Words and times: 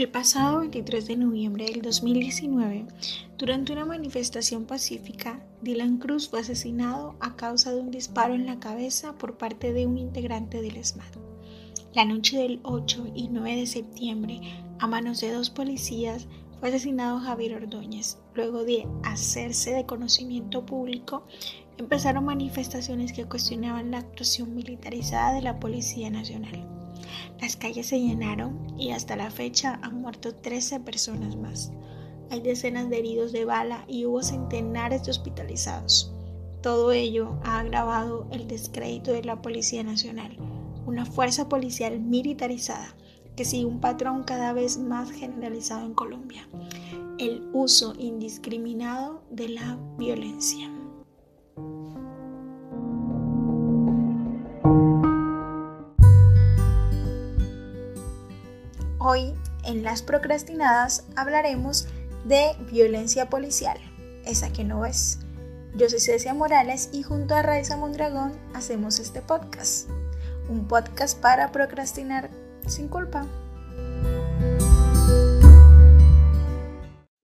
El 0.00 0.08
pasado 0.08 0.60
23 0.60 1.08
de 1.08 1.16
noviembre 1.18 1.66
del 1.66 1.82
2019, 1.82 2.86
durante 3.36 3.74
una 3.74 3.84
manifestación 3.84 4.64
pacífica, 4.64 5.44
Dylan 5.60 5.98
Cruz 5.98 6.30
fue 6.30 6.40
asesinado 6.40 7.16
a 7.20 7.36
causa 7.36 7.70
de 7.70 7.82
un 7.82 7.90
disparo 7.90 8.32
en 8.32 8.46
la 8.46 8.58
cabeza 8.58 9.12
por 9.18 9.36
parte 9.36 9.74
de 9.74 9.84
un 9.84 9.98
integrante 9.98 10.62
del 10.62 10.78
ESMAD. 10.78 11.04
La 11.92 12.06
noche 12.06 12.38
del 12.38 12.60
8 12.62 13.12
y 13.14 13.28
9 13.28 13.56
de 13.56 13.66
septiembre, 13.66 14.40
a 14.78 14.86
manos 14.86 15.20
de 15.20 15.32
dos 15.32 15.50
policías, 15.50 16.28
fue 16.60 16.70
asesinado 16.70 17.20
Javier 17.20 17.56
Ordóñez. 17.56 18.16
Luego 18.34 18.64
de 18.64 18.86
hacerse 19.02 19.74
de 19.74 19.84
conocimiento 19.84 20.64
público, 20.64 21.26
empezaron 21.76 22.24
manifestaciones 22.24 23.12
que 23.12 23.26
cuestionaban 23.26 23.90
la 23.90 23.98
actuación 23.98 24.54
militarizada 24.54 25.34
de 25.34 25.42
la 25.42 25.60
Policía 25.60 26.08
Nacional. 26.08 26.79
Las 27.40 27.56
calles 27.56 27.86
se 27.86 28.00
llenaron 28.00 28.66
y 28.78 28.90
hasta 28.90 29.16
la 29.16 29.30
fecha 29.30 29.78
han 29.82 30.00
muerto 30.00 30.34
13 30.34 30.80
personas 30.80 31.36
más. 31.36 31.72
Hay 32.30 32.40
decenas 32.40 32.88
de 32.90 32.98
heridos 32.98 33.32
de 33.32 33.44
bala 33.44 33.84
y 33.88 34.06
hubo 34.06 34.22
centenares 34.22 35.04
de 35.04 35.10
hospitalizados. 35.10 36.12
Todo 36.62 36.92
ello 36.92 37.38
ha 37.42 37.60
agravado 37.60 38.26
el 38.30 38.46
descrédito 38.46 39.12
de 39.12 39.24
la 39.24 39.40
Policía 39.40 39.82
Nacional, 39.82 40.36
una 40.86 41.06
fuerza 41.06 41.48
policial 41.48 41.98
militarizada 41.98 42.94
que 43.36 43.44
sigue 43.44 43.64
un 43.64 43.80
patrón 43.80 44.24
cada 44.24 44.52
vez 44.52 44.78
más 44.78 45.10
generalizado 45.10 45.86
en 45.86 45.94
Colombia, 45.94 46.46
el 47.18 47.48
uso 47.52 47.94
indiscriminado 47.98 49.22
de 49.30 49.48
la 49.48 49.78
violencia. 49.96 50.70
Hoy 59.02 59.32
en 59.64 59.82
Las 59.82 60.02
Procrastinadas 60.02 61.04
hablaremos 61.16 61.88
de 62.26 62.50
violencia 62.70 63.30
policial, 63.30 63.78
esa 64.26 64.52
que 64.52 64.62
no 64.62 64.80
ves. 64.80 65.20
Yo 65.74 65.88
soy 65.88 66.00
Cecia 66.00 66.34
Morales 66.34 66.90
y 66.92 67.02
junto 67.02 67.34
a 67.34 67.40
Raiza 67.40 67.78
Mondragón 67.78 68.34
hacemos 68.52 68.98
este 68.98 69.22
podcast, 69.22 69.88
un 70.50 70.68
podcast 70.68 71.18
para 71.18 71.50
procrastinar 71.50 72.28
sin 72.66 72.88
culpa. 72.88 73.24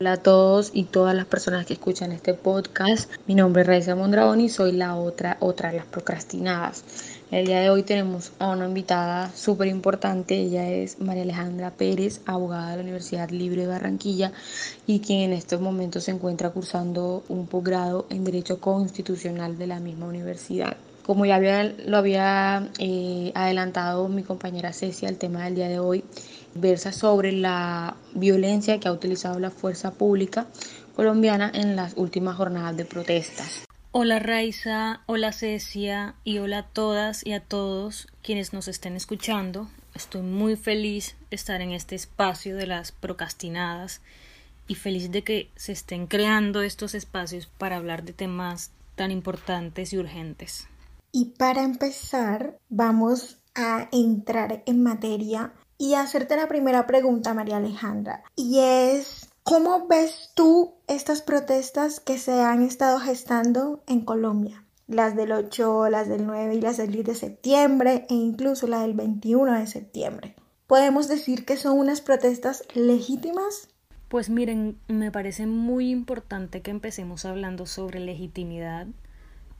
Hola 0.00 0.12
a 0.12 0.16
todos 0.16 0.70
y 0.72 0.84
todas 0.84 1.14
las 1.14 1.27
personas 1.27 1.66
que 1.66 1.74
escuchan 1.74 2.11
este 2.12 2.33
podcast. 2.33 3.11
Mi 3.27 3.34
nombre 3.34 3.62
es 3.62 3.68
Raiza 3.68 3.94
Mondragón 3.94 4.40
y 4.40 4.48
soy 4.48 4.72
la 4.72 4.96
otra, 4.96 5.36
otra 5.40 5.72
de 5.72 5.77
las 5.77 5.86
procrastinadas. 5.86 6.84
El 7.32 7.44
día 7.44 7.58
de 7.58 7.70
hoy 7.70 7.82
tenemos 7.82 8.30
a 8.38 8.50
una 8.50 8.66
invitada 8.66 9.32
súper 9.34 9.66
importante. 9.66 10.36
Ella 10.36 10.70
es 10.70 11.00
María 11.00 11.24
Alejandra 11.24 11.72
Pérez, 11.72 12.20
abogada 12.24 12.70
de 12.70 12.77
la 12.77 12.83
Universidad 12.84 13.30
Libre 13.30 13.62
de 13.62 13.66
Barranquilla 13.66 14.30
y 14.86 15.00
quien 15.00 15.22
en 15.22 15.33
estos 15.33 15.60
momentos 15.60 16.05
se 16.05 16.12
encuentra 16.12 16.50
cursando 16.50 17.24
un 17.28 17.48
posgrado 17.48 18.06
en 18.10 18.22
Derecho 18.22 18.60
Constitucional 18.60 19.58
de 19.58 19.66
la 19.66 19.80
misma 19.80 20.06
universidad. 20.06 20.77
Como 21.05 21.27
ya 21.27 21.41
lo 21.41 21.96
había 21.96 22.68
eh, 22.78 23.33
adelantado 23.34 24.06
mi 24.08 24.22
compañera 24.22 24.72
Cecia, 24.72 25.08
el 25.08 25.18
tema 25.18 25.46
del 25.46 25.56
día 25.56 25.68
de 25.68 25.80
hoy 25.80 26.05
versa 26.55 26.92
sobre 26.92 27.33
la 27.33 27.96
violencia 28.14 28.78
que 28.78 28.86
ha 28.86 28.92
utilizado 28.92 29.40
la 29.40 29.50
fuerza 29.50 29.90
pública 29.90 30.46
colombiana 30.94 31.50
en 31.52 31.74
las 31.74 31.94
últimas 31.96 32.36
jornadas 32.36 32.77
de 32.77 32.84
protestas. 32.84 33.66
Hola 33.98 34.19
Raiza, 34.19 35.00
hola 35.06 35.33
Cecia 35.33 36.16
y 36.22 36.36
hola 36.36 36.58
a 36.58 36.62
todas 36.64 37.25
y 37.25 37.33
a 37.33 37.41
todos 37.41 38.08
quienes 38.22 38.52
nos 38.52 38.69
estén 38.69 38.94
escuchando. 38.94 39.69
Estoy 39.94 40.20
muy 40.20 40.56
feliz 40.56 41.16
de 41.30 41.36
estar 41.36 41.62
en 41.62 41.72
este 41.72 41.94
espacio 41.94 42.56
de 42.56 42.67
las 42.67 42.92
procrastinadas 42.92 44.02
y 44.69 44.74
feliz 44.74 45.11
de 45.12 45.24
que 45.24 45.51
se 45.57 45.73
estén 45.73 46.08
creando 46.08 46.61
estos 46.61 46.95
espacios 46.95 47.46
para 47.46 47.77
hablar 47.77 48.02
de 48.02 48.12
temas 48.12 48.70
tan 48.96 49.11
importantes 49.11 49.95
y 49.95 49.96
urgentes. 49.96 50.68
Y 51.11 51.33
para 51.39 51.63
empezar, 51.63 52.58
vamos 52.68 53.39
a 53.55 53.89
entrar 53.92 54.63
en 54.67 54.83
materia 54.83 55.55
y 55.78 55.95
hacerte 55.95 56.36
la 56.36 56.48
primera 56.48 56.86
pregunta, 56.86 57.33
María 57.33 57.57
Alejandra, 57.57 58.24
y 58.36 58.58
es 58.61 59.26
¿Cómo 59.48 59.86
ves 59.86 60.33
tú 60.34 60.74
estas 60.89 61.23
protestas 61.23 62.01
que 62.01 62.18
se 62.18 62.40
han 62.42 62.64
estado 62.64 62.98
gestando 62.98 63.80
en 63.86 64.01
Colombia? 64.01 64.64
Las 64.89 65.14
del 65.14 65.30
8, 65.30 65.89
las 65.89 66.08
del 66.08 66.27
9 66.27 66.57
y 66.57 66.61
las 66.61 66.79
del 66.79 66.90
10 66.90 67.07
de 67.07 67.14
septiembre 67.14 68.07
e 68.11 68.14
incluso 68.14 68.67
la 68.67 68.80
del 68.80 68.95
21 68.95 69.52
de 69.52 69.68
septiembre. 69.68 70.34
¿Podemos 70.67 71.07
decir 71.07 71.45
que 71.45 71.57
son 71.57 71.79
unas 71.79 72.01
protestas 72.01 72.64
legítimas? 72.74 73.68
Pues 74.08 74.30
miren, 74.30 74.80
me 74.89 75.12
parece 75.12 75.46
muy 75.46 75.90
importante 75.90 76.61
que 76.61 76.73
empecemos 76.73 77.24
hablando 77.24 77.67
sobre 77.67 78.01
legitimidad, 78.01 78.89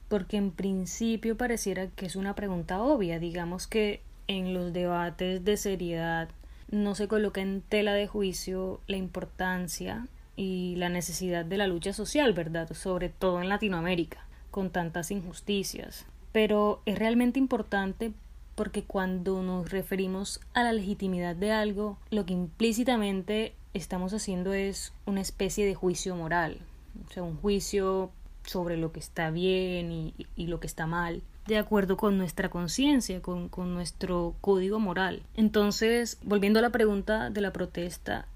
porque 0.09 0.35
en 0.35 0.51
principio 0.51 1.37
pareciera 1.37 1.87
que 1.87 2.07
es 2.07 2.17
una 2.17 2.35
pregunta 2.35 2.81
obvia. 2.81 3.19
Digamos 3.19 3.67
que 3.67 4.01
en 4.27 4.53
los 4.53 4.73
debates 4.73 5.45
de 5.45 5.55
seriedad 5.55 6.27
no 6.69 6.95
se 6.95 7.07
coloca 7.07 7.41
en 7.41 7.61
tela 7.61 7.93
de 7.93 8.07
juicio 8.07 8.81
la 8.87 8.97
importancia 8.97 10.07
y 10.35 10.75
la 10.77 10.89
necesidad 10.89 11.45
de 11.45 11.57
la 11.57 11.67
lucha 11.67 11.93
social, 11.93 12.33
¿verdad? 12.33 12.71
Sobre 12.73 13.09
todo 13.09 13.41
en 13.41 13.49
Latinoamérica, 13.49 14.25
con 14.51 14.69
tantas 14.69 15.11
injusticias. 15.11 16.05
Pero 16.31 16.81
es 16.85 16.99
realmente 16.99 17.39
importante 17.39 18.11
porque 18.55 18.83
cuando 18.83 19.43
nos 19.43 19.69
referimos 19.69 20.39
a 20.53 20.63
la 20.63 20.73
legitimidad 20.73 21.35
de 21.35 21.51
algo, 21.51 21.97
lo 22.09 22.25
que 22.25 22.33
implícitamente 22.33 23.53
estamos 23.73 24.13
haciendo 24.13 24.53
es 24.53 24.93
una 25.05 25.21
especie 25.21 25.65
de 25.65 25.75
juicio 25.75 26.15
moral, 26.15 26.59
o 27.07 27.13
sea, 27.13 27.23
un 27.23 27.37
juicio 27.37 28.11
sobre 28.45 28.77
lo 28.77 28.91
que 28.91 28.99
está 28.99 29.29
bien 29.29 29.91
y, 29.91 30.13
y 30.35 30.47
lo 30.47 30.59
que 30.59 30.67
está 30.67 30.87
mal 30.87 31.21
de 31.47 31.57
acuerdo 31.57 31.97
con 31.97 32.17
nuestra 32.17 32.49
conciencia, 32.49 33.21
con, 33.21 33.49
nuestro 33.73 34.35
código 34.41 34.79
moral. 34.79 35.23
Entonces, 35.35 36.17
volviendo 36.23 36.59
a 36.59 36.61
la 36.61 36.71
pregunta 36.71 37.29
de 37.29 37.41
la 37.41 37.53
protesta, 37.53 38.27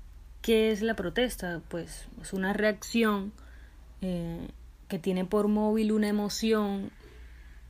¿qué 0.42 0.72
es 0.72 0.82
la 0.82 0.96
protesta? 0.96 1.62
Pues 1.70 2.08
es 2.22 2.34
una 2.34 2.54
reacción 2.54 3.34
eh, 4.02 4.48
que 4.88 4.98
tiene 4.98 5.26
por 5.26 5.48
móvil 5.48 5.92
una 5.92 6.08
emoción 6.08 6.92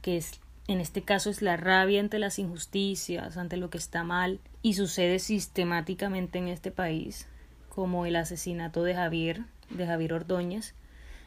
que 0.01 0.17
es 0.17 0.39
en 0.67 0.79
este 0.79 1.01
caso 1.01 1.29
es 1.29 1.41
la 1.41 1.57
rabia 1.57 1.99
ante 1.99 2.19
las 2.19 2.39
injusticias, 2.39 3.35
ante 3.35 3.57
lo 3.57 3.69
que 3.69 3.77
está 3.77 4.03
mal 4.03 4.39
y 4.61 4.75
sucede 4.75 5.19
sistemáticamente 5.19 6.39
en 6.39 6.47
este 6.47 6.71
país, 6.71 7.27
como 7.67 8.05
el 8.05 8.15
asesinato 8.15 8.83
de 8.83 8.95
Javier, 8.95 9.43
de 9.69 9.85
Javier 9.85 10.13
Ordóñez, 10.13 10.73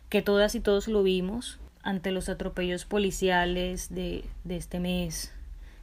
que 0.08 0.22
todas 0.22 0.54
y 0.54 0.60
todos 0.60 0.88
lo 0.88 1.02
vimos, 1.02 1.58
ante 1.84 2.10
los 2.10 2.28
atropellos 2.28 2.86
policiales 2.86 3.94
de, 3.94 4.24
de 4.42 4.56
este 4.56 4.80
mes 4.80 5.32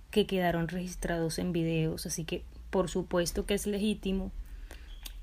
que 0.10 0.26
quedaron 0.26 0.68
registrados 0.68 1.40
en 1.40 1.54
videos, 1.54 2.06
así 2.06 2.26
que 2.26 2.44
por 2.70 2.90
supuesto 2.90 3.46
que 3.46 3.54
es 3.54 3.68
legítimo 3.68 4.32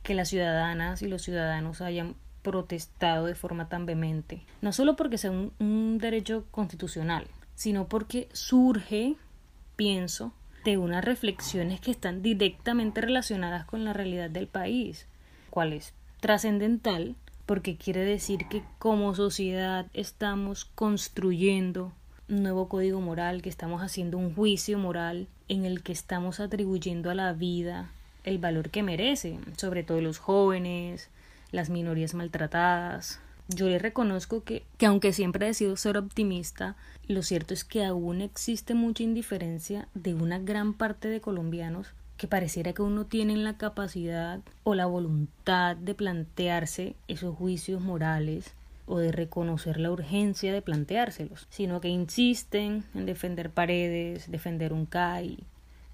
que 0.02 0.14
las 0.14 0.28
ciudadanas 0.28 1.02
y 1.02 1.08
los 1.08 1.22
ciudadanos 1.22 1.80
hayan 1.80 2.14
protestado 2.42 3.26
de 3.26 3.34
forma 3.34 3.68
tan 3.68 3.84
vehemente, 3.84 4.42
no 4.62 4.72
solo 4.72 4.96
porque 4.96 5.18
sea 5.18 5.32
un, 5.32 5.52
un 5.58 5.98
derecho 5.98 6.46
constitucional, 6.50 7.26
sino 7.56 7.88
porque 7.88 8.28
surge, 8.32 9.16
pienso, 9.76 10.32
de 10.64 10.78
unas 10.78 11.04
reflexiones 11.04 11.80
que 11.80 11.90
están 11.90 12.22
directamente 12.22 13.00
relacionadas 13.00 13.64
con 13.64 13.84
la 13.84 13.92
realidad 13.92 14.30
del 14.30 14.46
país, 14.46 15.06
cual 15.50 15.72
es 15.72 15.92
trascendental 16.20 17.16
porque 17.48 17.78
quiere 17.78 18.04
decir 18.04 18.46
que 18.50 18.62
como 18.78 19.14
sociedad 19.14 19.86
estamos 19.94 20.66
construyendo 20.66 21.92
un 22.28 22.42
nuevo 22.42 22.68
código 22.68 23.00
moral, 23.00 23.40
que 23.40 23.48
estamos 23.48 23.80
haciendo 23.80 24.18
un 24.18 24.34
juicio 24.34 24.78
moral 24.78 25.28
en 25.48 25.64
el 25.64 25.82
que 25.82 25.92
estamos 25.92 26.40
atribuyendo 26.40 27.10
a 27.10 27.14
la 27.14 27.32
vida 27.32 27.90
el 28.24 28.36
valor 28.36 28.68
que 28.68 28.82
merece, 28.82 29.38
sobre 29.56 29.82
todo 29.82 30.02
los 30.02 30.18
jóvenes, 30.18 31.08
las 31.50 31.70
minorías 31.70 32.12
maltratadas. 32.12 33.18
Yo 33.48 33.66
le 33.70 33.78
reconozco 33.78 34.44
que, 34.44 34.62
que 34.76 34.84
aunque 34.84 35.14
siempre 35.14 35.46
he 35.46 35.48
decidido 35.48 35.78
ser 35.78 35.96
optimista, 35.96 36.76
lo 37.06 37.22
cierto 37.22 37.54
es 37.54 37.64
que 37.64 37.82
aún 37.82 38.20
existe 38.20 38.74
mucha 38.74 39.04
indiferencia 39.04 39.88
de 39.94 40.12
una 40.12 40.38
gran 40.38 40.74
parte 40.74 41.08
de 41.08 41.22
colombianos 41.22 41.94
que 42.18 42.26
pareciera 42.26 42.72
que 42.72 42.82
uno 42.82 43.06
tiene 43.06 43.36
la 43.36 43.56
capacidad 43.56 44.40
o 44.64 44.74
la 44.74 44.86
voluntad 44.86 45.76
de 45.76 45.94
plantearse 45.94 46.96
esos 47.06 47.34
juicios 47.36 47.80
morales 47.80 48.54
o 48.86 48.98
de 48.98 49.12
reconocer 49.12 49.78
la 49.78 49.92
urgencia 49.92 50.52
de 50.52 50.60
planteárselos, 50.60 51.46
sino 51.48 51.80
que 51.80 51.88
insisten 51.88 52.84
en 52.94 53.06
defender 53.06 53.50
paredes, 53.50 54.30
defender 54.30 54.72
un 54.72 54.84
CAI, 54.84 55.38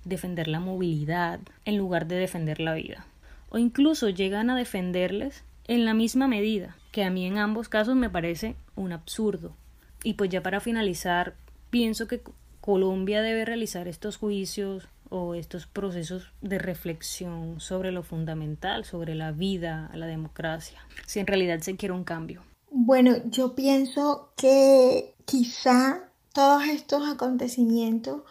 defender 0.04 0.48
la 0.48 0.60
movilidad, 0.60 1.40
en 1.66 1.76
lugar 1.76 2.06
de 2.06 2.16
defender 2.16 2.58
la 2.58 2.72
vida. 2.72 3.04
O 3.50 3.58
incluso 3.58 4.08
llegan 4.08 4.48
a 4.48 4.56
defenderles 4.56 5.44
en 5.66 5.84
la 5.84 5.92
misma 5.92 6.26
medida, 6.26 6.76
que 6.90 7.04
a 7.04 7.10
mí 7.10 7.26
en 7.26 7.36
ambos 7.36 7.68
casos 7.68 7.96
me 7.96 8.10
parece 8.10 8.56
un 8.76 8.92
absurdo. 8.92 9.54
Y 10.02 10.14
pues 10.14 10.30
ya 10.30 10.42
para 10.42 10.60
finalizar, 10.60 11.34
pienso 11.70 12.06
que 12.08 12.22
Colombia 12.60 13.20
debe 13.20 13.44
realizar 13.44 13.88
estos 13.88 14.16
juicios 14.16 14.88
o 15.14 15.34
estos 15.34 15.66
procesos 15.66 16.32
de 16.40 16.58
reflexión 16.58 17.60
sobre 17.60 17.92
lo 17.92 18.02
fundamental, 18.02 18.84
sobre 18.84 19.14
la 19.14 19.30
vida, 19.30 19.90
la 19.94 20.06
democracia, 20.06 20.80
si 21.06 21.20
en 21.20 21.28
realidad 21.28 21.60
se 21.60 21.76
quiere 21.76 21.94
un 21.94 22.02
cambio. 22.02 22.42
Bueno, 22.70 23.12
yo 23.30 23.54
pienso 23.54 24.32
que 24.36 25.14
quizá 25.24 26.08
todos 26.32 26.64
estos 26.64 27.08
acontecimientos 27.08 28.22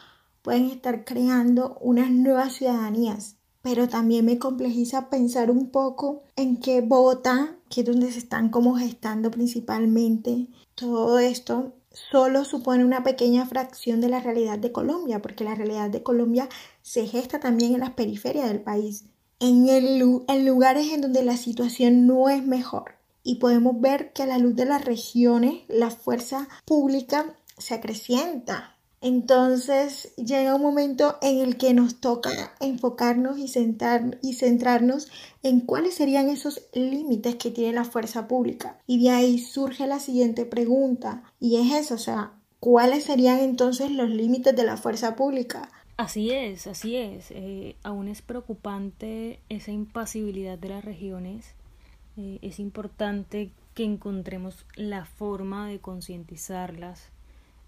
pueden 0.42 0.66
estar 0.66 1.06
creando 1.06 1.78
unas 1.80 2.12
nuevas 2.12 2.56
ciudadanías, 2.56 3.38
pero 3.62 3.88
también 3.88 4.26
me 4.26 4.38
complejiza 4.38 5.10
pensar 5.10 5.50
un 5.50 5.70
poco 5.70 6.24
en 6.36 6.58
que 6.58 6.82
Bogotá, 6.82 7.56
que 7.70 7.80
es 7.82 7.88
donde 7.88 8.12
se 8.12 8.20
están 8.20 8.50
como 8.50 8.76
gestando 8.76 9.32
principalmente 9.32 10.48
todo 10.76 11.18
esto, 11.18 11.72
solo 11.94 12.44
supone 12.44 12.84
una 12.84 13.04
pequeña 13.04 13.46
fracción 13.46 14.02
de 14.02 14.10
la 14.10 14.20
realidad 14.20 14.58
de 14.60 14.72
Colombia, 14.72 15.22
porque 15.22 15.44
la 15.44 15.56
realidad 15.56 15.90
de 15.90 16.04
Colombia 16.04 16.50
se 16.82 17.08
gesta 17.08 17.40
también 17.40 17.74
en 17.74 17.80
las 17.80 17.92
periferias 17.92 18.48
del 18.48 18.62
país, 18.62 19.06
en, 19.40 19.70
en 19.70 20.46
lugares 20.46 20.92
en 20.92 21.02
donde 21.02 21.24
la 21.24 21.38
situación 21.38 22.08
no 22.08 22.30
es 22.30 22.46
mejor. 22.46 22.96
Y 23.24 23.36
podemos 23.36 23.80
ver 23.80 24.12
que 24.12 24.24
a 24.24 24.26
la 24.26 24.38
luz 24.38 24.56
de 24.56 24.66
las 24.66 24.84
regiones, 24.84 25.62
la 25.70 25.92
fuerza 25.92 26.50
pública 26.66 27.36
se 27.58 27.74
acrecienta, 27.74 28.73
entonces 29.04 30.16
llega 30.16 30.56
un 30.56 30.62
momento 30.62 31.18
en 31.22 31.40
el 31.40 31.58
que 31.58 31.74
nos 31.74 32.00
toca 32.00 32.56
enfocarnos 32.62 33.38
y, 33.38 33.50
centrarnos 33.50 35.12
en 35.44 35.60
cuáles 35.60 35.96
serían 35.96 36.30
esos 36.30 36.62
límites 36.74 37.36
que 37.36 37.52
tiene 37.52 37.74
la 37.74 37.84
fuerza 37.84 38.30
pública. 38.30 38.80
Y 38.88 39.04
de 39.04 39.10
ahí 39.10 39.40
surge 39.40 39.88
la 39.88 40.00
siguiente 40.00 40.46
pregunta, 40.46 41.24
y 41.42 41.58
es 41.58 41.74
eso, 41.74 41.96
o 41.96 41.98
sea, 41.98 42.32
¿cuáles 42.62 43.04
serían 43.04 43.40
entonces 43.40 43.92
los 43.92 44.10
límites 44.10 44.56
de 44.56 44.64
la 44.64 44.78
fuerza 44.78 45.18
pública? 45.18 45.70
Así 45.98 46.32
es, 46.32 46.66
así 46.66 46.96
es. 46.96 47.30
Eh, 47.32 47.76
aún 47.84 48.08
es 48.08 48.22
preocupante 48.22 49.42
esa 49.50 49.72
impasibilidad 49.72 50.58
de 50.58 50.70
las 50.70 50.86
regiones. 50.86 51.56
Eh, 52.16 52.40
es 52.42 52.58
importante 52.58 53.52
que 53.74 53.84
encontremos 53.84 54.66
la 54.76 55.04
forma 55.04 55.68
de 55.68 55.80
concientizarlas 55.80 57.13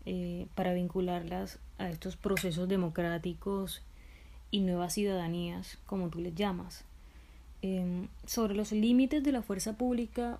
eh, 0.06 0.48
para 0.56 0.74
vincularlas 0.74 1.60
a 1.78 1.90
estos 1.90 2.16
procesos 2.16 2.68
democráticos 2.70 3.82
y 4.52 4.62
nuevas 4.62 4.94
ciudadanías, 4.94 5.78
como 5.86 6.10
tú 6.10 6.20
les 6.20 6.36
llamas. 6.36 6.86
Em, 7.62 8.08
sobre 8.26 8.56
los 8.56 8.72
límites 8.72 9.24
de 9.24 9.32
la 9.32 9.42
fuerza 9.42 9.74
pública, 9.74 10.40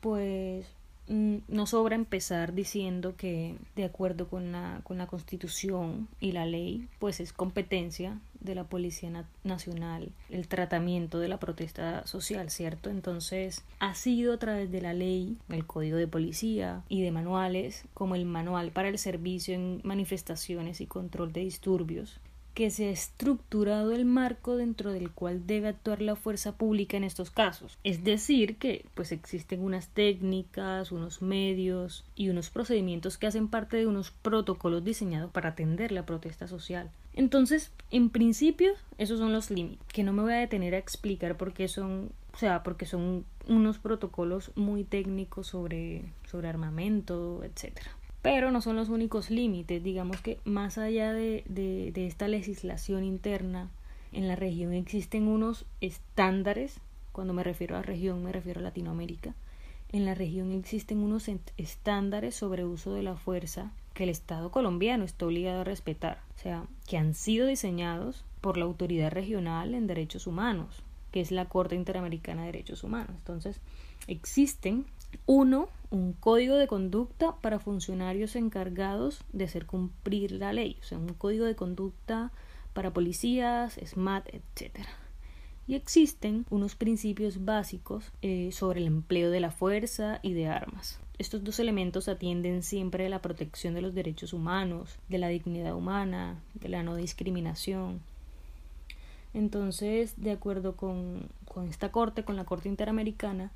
pues 0.00 0.66
no 1.08 1.66
sobra 1.66 1.94
empezar 1.94 2.52
diciendo 2.52 3.14
que 3.16 3.56
de 3.76 3.84
acuerdo 3.84 4.28
con 4.28 4.52
la, 4.52 4.80
con 4.82 4.98
la 4.98 5.06
constitución 5.06 6.08
y 6.20 6.32
la 6.32 6.46
ley 6.46 6.88
pues 6.98 7.20
es 7.20 7.32
competencia 7.32 8.18
de 8.40 8.54
la 8.54 8.64
Policía 8.64 9.24
Nacional 9.44 10.12
el 10.30 10.48
tratamiento 10.48 11.18
de 11.18 11.28
la 11.28 11.38
protesta 11.38 12.06
social, 12.06 12.50
¿cierto? 12.50 12.90
Entonces 12.90 13.62
ha 13.78 13.94
sido 13.94 14.34
a 14.34 14.38
través 14.38 14.70
de 14.70 14.80
la 14.80 14.94
ley, 14.94 15.36
el 15.48 15.66
código 15.66 15.96
de 15.96 16.06
policía 16.06 16.82
y 16.88 17.02
de 17.02 17.10
manuales 17.10 17.84
como 17.94 18.14
el 18.14 18.24
manual 18.24 18.70
para 18.70 18.88
el 18.88 18.98
servicio 18.98 19.54
en 19.54 19.80
manifestaciones 19.84 20.80
y 20.80 20.86
control 20.86 21.32
de 21.32 21.40
disturbios 21.40 22.20
que 22.56 22.70
se 22.70 22.86
ha 22.86 22.90
estructurado 22.90 23.92
el 23.92 24.06
marco 24.06 24.56
dentro 24.56 24.90
del 24.90 25.10
cual 25.10 25.46
debe 25.46 25.68
actuar 25.68 26.00
la 26.00 26.16
fuerza 26.16 26.56
pública 26.56 26.96
en 26.96 27.04
estos 27.04 27.30
casos. 27.30 27.76
Es 27.84 28.02
decir, 28.02 28.56
que 28.56 28.86
pues 28.94 29.12
existen 29.12 29.60
unas 29.60 29.88
técnicas, 29.88 30.90
unos 30.90 31.20
medios 31.20 32.06
y 32.14 32.30
unos 32.30 32.48
procedimientos 32.48 33.18
que 33.18 33.26
hacen 33.26 33.48
parte 33.48 33.76
de 33.76 33.86
unos 33.86 34.10
protocolos 34.10 34.82
diseñados 34.82 35.30
para 35.32 35.50
atender 35.50 35.92
la 35.92 36.06
protesta 36.06 36.48
social. 36.48 36.90
Entonces, 37.12 37.72
en 37.90 38.08
principio, 38.08 38.72
esos 38.96 39.18
son 39.18 39.34
los 39.34 39.50
límites, 39.50 39.86
que 39.92 40.02
no 40.02 40.14
me 40.14 40.22
voy 40.22 40.32
a 40.32 40.36
detener 40.36 40.74
a 40.74 40.78
explicar 40.78 41.36
por 41.36 41.52
qué 41.52 41.68
son, 41.68 42.10
o 42.32 42.38
sea, 42.38 42.62
porque 42.62 42.86
son 42.86 43.26
unos 43.46 43.76
protocolos 43.76 44.50
muy 44.54 44.82
técnicos 44.82 45.48
sobre, 45.48 46.10
sobre 46.24 46.48
armamento, 46.48 47.44
etcétera 47.44 47.90
pero 48.26 48.50
no 48.50 48.60
son 48.60 48.74
los 48.74 48.88
únicos 48.88 49.30
límites. 49.30 49.84
Digamos 49.84 50.20
que 50.20 50.40
más 50.44 50.78
allá 50.78 51.12
de, 51.12 51.44
de, 51.46 52.06
esta 52.08 52.26
legislación 52.26 53.04
interna, 53.04 53.70
en 54.10 54.26
la 54.26 54.34
región 54.34 54.72
existen 54.72 55.28
unos 55.28 55.64
estándares, 55.80 56.80
cuando 57.12 57.34
me 57.34 57.44
refiero 57.44 57.76
a 57.76 57.82
región 57.82 58.24
me 58.24 58.32
refiero 58.32 58.58
a 58.58 58.64
Latinoamérica, 58.64 59.36
en 59.92 60.04
la 60.04 60.16
región 60.16 60.50
existen 60.50 60.98
unos 60.98 61.30
estándares 61.56 62.34
sobre 62.34 62.64
uso 62.64 62.94
de 62.94 63.04
la 63.04 63.14
fuerza 63.14 63.70
que 63.94 64.02
el 64.02 64.10
Estado 64.10 64.50
colombiano 64.50 65.04
está 65.04 65.26
obligado 65.26 65.60
a 65.60 65.64
respetar, 65.64 66.18
o 66.36 66.40
sea, 66.40 66.64
que 66.88 66.98
han 66.98 67.14
sido 67.14 67.46
diseñados 67.46 68.24
por 68.40 68.56
la 68.56 68.64
autoridad 68.64 69.12
regional 69.12 69.72
en 69.72 69.86
derechos 69.86 70.26
humanos, 70.26 70.82
que 71.10 71.20
es 71.20 71.30
la 71.30 71.46
Corte 71.46 71.74
Interamericana 71.74 72.42
de 72.42 72.52
Derechos 72.52 72.84
Humanos. 72.84 73.14
Entonces, 73.16 73.60
existen 74.06 74.86
uno, 75.26 75.68
un 75.90 76.12
código 76.12 76.56
de 76.56 76.66
conducta 76.66 77.36
para 77.40 77.58
funcionarios 77.58 78.36
encargados 78.36 79.20
de 79.32 79.44
hacer 79.44 79.66
cumplir 79.66 80.32
la 80.32 80.52
ley, 80.52 80.76
o 80.80 80.84
sea, 80.84 80.98
un 80.98 81.14
código 81.14 81.44
de 81.44 81.56
conducta 81.56 82.32
para 82.72 82.92
policías, 82.92 83.78
SMAT, 83.82 84.28
etc. 84.28 84.80
Y 85.66 85.74
existen 85.74 86.46
unos 86.50 86.76
principios 86.76 87.44
básicos 87.44 88.12
eh, 88.22 88.50
sobre 88.52 88.80
el 88.80 88.86
empleo 88.86 89.30
de 89.30 89.40
la 89.40 89.50
fuerza 89.50 90.20
y 90.22 90.34
de 90.34 90.46
armas. 90.46 91.00
Estos 91.18 91.42
dos 91.42 91.58
elementos 91.58 92.08
atienden 92.08 92.62
siempre 92.62 93.06
a 93.06 93.08
la 93.08 93.22
protección 93.22 93.74
de 93.74 93.80
los 93.80 93.94
derechos 93.94 94.34
humanos, 94.34 94.98
de 95.08 95.18
la 95.18 95.28
dignidad 95.28 95.74
humana, 95.74 96.42
de 96.54 96.68
la 96.68 96.82
no 96.82 96.94
discriminación. 96.94 98.02
Entonces, 99.36 100.14
de 100.16 100.30
acuerdo 100.30 100.76
con, 100.76 101.28
con 101.44 101.68
esta 101.68 101.92
corte, 101.92 102.24
con 102.24 102.36
la 102.36 102.44
Corte 102.44 102.70
Interamericana, 102.70 103.52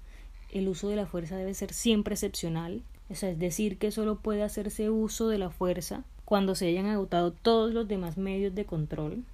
el 0.52 0.68
uso 0.68 0.90
de 0.90 0.96
la 0.96 1.06
fuerza 1.06 1.36
debe 1.36 1.54
ser 1.54 1.72
siempre 1.72 2.14
excepcional, 2.14 2.82
es 3.08 3.22
decir, 3.38 3.78
que 3.78 3.90
solo 3.90 4.16
puede 4.16 4.42
hacerse 4.42 4.90
uso 4.90 5.28
de 5.28 5.38
la 5.38 5.48
fuerza 5.48 6.04
cuando 6.26 6.54
se 6.54 6.66
hayan 6.66 6.84
agotado 6.84 7.32
todos 7.32 7.72
los 7.72 7.88
demás 7.88 8.18
medios 8.18 8.54
de 8.54 8.66
control. 8.66 9.24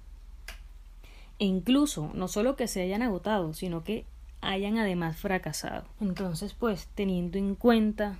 E 1.37 1.45
incluso, 1.45 2.11
no 2.13 2.29
solo 2.29 2.55
que 2.55 2.67
se 2.67 2.81
hayan 2.81 3.01
agotado, 3.01 3.53
sino 3.53 3.83
que 3.83 4.05
hayan 4.39 4.77
además 4.77 5.17
fracasado. 5.17 5.83
Entonces, 5.99 6.53
pues, 6.53 6.87
teniendo 6.95 7.37
en 7.37 7.55
cuenta 7.55 8.19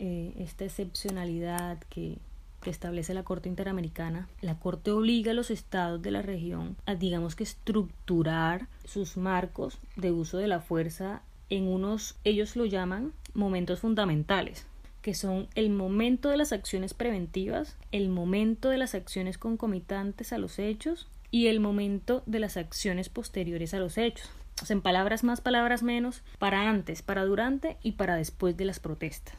eh, 0.00 0.34
esta 0.36 0.64
excepcionalidad 0.64 1.78
que, 1.90 2.18
que 2.60 2.70
establece 2.70 3.14
la 3.14 3.22
Corte 3.22 3.48
Interamericana, 3.48 4.28
la 4.40 4.58
Corte 4.58 4.90
obliga 4.90 5.32
a 5.32 5.34
los 5.34 5.50
estados 5.50 6.02
de 6.02 6.10
la 6.10 6.22
región 6.22 6.76
a, 6.86 6.94
digamos 6.94 7.36
que, 7.36 7.44
estructurar 7.44 8.66
sus 8.84 9.16
marcos 9.16 9.78
de 9.96 10.12
uso 10.12 10.38
de 10.38 10.48
la 10.48 10.60
fuerza 10.60 11.22
en 11.50 11.66
unos, 11.66 12.16
ellos 12.24 12.56
lo 12.56 12.66
llaman 12.66 13.12
momentos 13.34 13.80
fundamentales, 13.80 14.66
que 15.02 15.14
son 15.14 15.48
el 15.54 15.70
momento 15.70 16.28
de 16.28 16.36
las 16.36 16.52
acciones 16.52 16.94
preventivas, 16.94 17.76
el 17.92 18.08
momento 18.08 18.68
de 18.68 18.78
las 18.78 18.94
acciones 18.94 19.38
concomitantes 19.38 20.32
a 20.32 20.38
los 20.38 20.58
hechos 20.58 21.08
y 21.30 21.46
el 21.46 21.60
momento 21.60 22.22
de 22.26 22.40
las 22.40 22.56
acciones 22.56 23.08
posteriores 23.08 23.74
a 23.74 23.78
los 23.78 23.98
hechos. 23.98 24.30
O 24.62 24.66
sea, 24.66 24.74
en 24.74 24.82
palabras 24.82 25.22
más, 25.22 25.40
palabras 25.40 25.82
menos, 25.82 26.22
para 26.38 26.68
antes, 26.68 27.02
para 27.02 27.24
durante 27.24 27.76
y 27.82 27.92
para 27.92 28.16
después 28.16 28.56
de 28.56 28.64
las 28.64 28.80
protestas. 28.80 29.34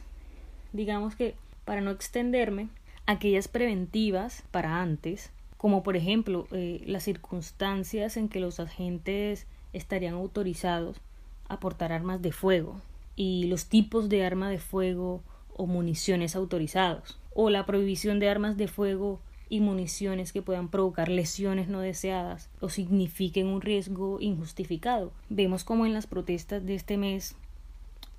Digamos 0.72 1.14
que, 1.14 1.34
para 1.64 1.82
no 1.82 1.90
extenderme, 1.90 2.68
aquellas 3.10 3.48
preventivas 3.48 4.44
para 4.52 4.80
antes, 4.80 5.32
como 5.56 5.82
por 5.82 5.96
ejemplo 5.96 6.46
eh, 6.52 6.82
las 6.86 7.02
circunstancias 7.02 8.16
en 8.16 8.28
que 8.28 8.38
los 8.38 8.60
agentes 8.60 9.46
estarían 9.72 10.14
autorizados 10.14 11.00
aportar 11.48 11.92
armas 11.92 12.22
de 12.22 12.30
fuego 12.30 12.80
y 13.16 13.48
los 13.48 13.66
tipos 13.66 14.08
de 14.08 14.24
arma 14.24 14.48
de 14.48 14.60
fuego 14.60 15.22
o 15.56 15.66
municiones 15.66 16.36
autorizados 16.36 17.18
o 17.34 17.50
la 17.50 17.66
prohibición 17.66 18.20
de 18.20 18.30
armas 18.30 18.56
de 18.56 18.68
fuego 18.68 19.20
y 19.48 19.58
municiones 19.58 20.32
que 20.32 20.42
puedan 20.42 20.68
provocar 20.68 21.08
lesiones 21.08 21.66
no 21.66 21.80
deseadas 21.80 22.48
o 22.60 22.68
signifiquen 22.68 23.48
un 23.48 23.60
riesgo 23.60 24.18
injustificado. 24.20 25.12
Vemos 25.28 25.64
como 25.64 25.84
en 25.84 25.94
las 25.94 26.06
protestas 26.06 26.64
de 26.64 26.76
este 26.76 26.96
mes 26.96 27.34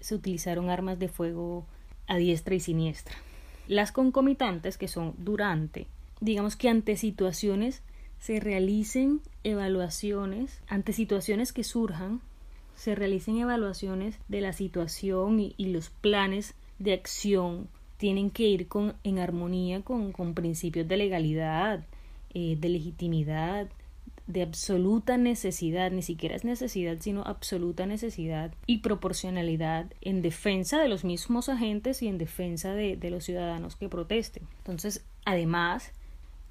se 0.02 0.16
utilizaron 0.16 0.70
armas 0.70 1.00
de 1.00 1.08
fuego 1.08 1.66
a 2.08 2.18
diestra 2.18 2.56
y 2.56 2.60
siniestra. 2.60 3.16
Las 3.72 3.94
concomitantes, 3.94 4.78
que 4.78 4.90
son 4.90 5.14
durante, 5.18 5.88
digamos 6.20 6.58
que 6.58 6.68
ante 6.68 6.98
situaciones 6.98 7.84
se 8.20 8.42
realicen 8.42 9.22
evaluaciones, 9.46 10.62
ante 10.68 10.92
situaciones 10.92 11.54
que 11.54 11.64
surjan 11.64 12.20
se 12.76 12.96
realicen 12.96 13.38
evaluaciones 13.38 14.20
de 14.28 14.42
la 14.42 14.52
situación 14.52 15.40
y, 15.40 15.56
los 15.68 15.90
planes 15.90 16.54
de 16.80 16.92
acción 16.92 17.70
tienen 17.96 18.30
que 18.30 18.44
ir 18.44 18.68
con, 18.68 18.96
en 19.06 19.20
armonía 19.20 19.82
con, 19.84 20.12
principios 20.34 20.86
de 20.90 20.98
legalidad, 20.98 21.86
eh, 22.34 22.58
de 22.60 22.68
legitimidad, 22.68 23.68
de 24.28 24.44
absoluta 24.44 25.18
necesidad, 25.18 25.92
ni 25.92 26.02
siquiera 26.02 26.36
es 26.36 26.44
necesidad, 26.44 26.98
sino 27.00 27.24
absoluta 27.24 27.86
necesidad 27.86 28.54
y 28.66 28.80
proporcionalidad 28.80 29.92
en 30.02 30.22
defensa 30.22 30.82
de 30.82 30.88
los 30.88 31.04
mismos 31.04 31.50
agentes 31.50 32.02
y 32.02 32.08
en 32.08 32.18
defensa 32.18 32.74
de, 32.74 32.96
de 32.96 33.10
los 33.10 33.26
ciudadanos 33.26 33.76
que 33.76 33.90
protesten. 33.90 34.44
Entonces, 34.60 35.04
además, 35.26 35.92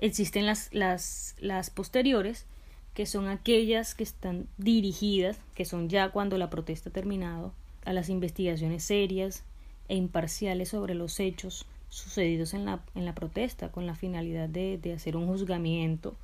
Existen 0.01 0.47
las, 0.47 0.73
las, 0.73 1.37
las 1.41 1.69
posteriores, 1.69 2.47
que 2.95 3.05
son 3.05 3.29
aquellas 3.29 3.95
que 3.95 4.03
están 4.03 4.49
dirigidas, 4.57 5.39
que 5.55 5.67
son 5.67 5.91
ya 5.91 6.11
cuando 6.11 6.39
la 6.39 6.49
protesta 6.49 6.89
ha 6.89 6.93
terminado, 6.93 7.53
a 7.85 7.93
las 7.93 8.09
investigaciones 8.09 8.83
serias 8.83 9.45
e 9.89 9.97
imparciales 9.97 10.71
sobre 10.71 10.95
los 10.95 11.21
hechos 11.21 11.67
sucedidos 11.91 12.55
en 12.55 12.65
la, 12.65 12.81
en 12.95 13.05
la 13.05 13.15
protesta, 13.15 13.71
con 13.71 13.87
la 13.87 13.95
finalidad 13.95 14.49
de, 14.49 14.79
de 14.79 14.95
hacer 14.95 15.17
un 15.17 15.27
juzgamiento 15.27 16.17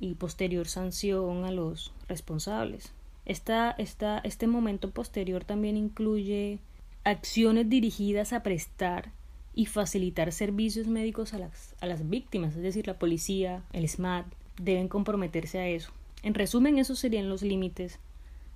y 0.00 0.14
posterior 0.14 0.68
sanción 0.68 1.44
a 1.44 1.50
los 1.50 1.92
responsables. 2.08 2.92
Esta, 3.24 3.72
esta, 3.72 4.18
este 4.18 4.46
momento 4.46 4.90
posterior 4.90 5.44
también 5.44 5.76
incluye 5.76 6.60
acciones 7.04 7.68
dirigidas 7.68 8.32
a 8.32 8.42
prestar 8.42 9.12
y 9.54 9.66
facilitar 9.66 10.32
servicios 10.32 10.86
médicos 10.86 11.34
a 11.34 11.38
las, 11.38 11.74
a 11.80 11.86
las 11.86 12.08
víctimas, 12.08 12.54
es 12.56 12.62
decir, 12.62 12.86
la 12.86 12.98
policía, 12.98 13.62
el 13.72 13.88
SMAT, 13.88 14.26
deben 14.60 14.88
comprometerse 14.88 15.58
a 15.58 15.68
eso. 15.68 15.90
En 16.22 16.34
resumen, 16.34 16.78
esos 16.78 16.98
serían 16.98 17.28
los 17.28 17.42
límites 17.42 17.98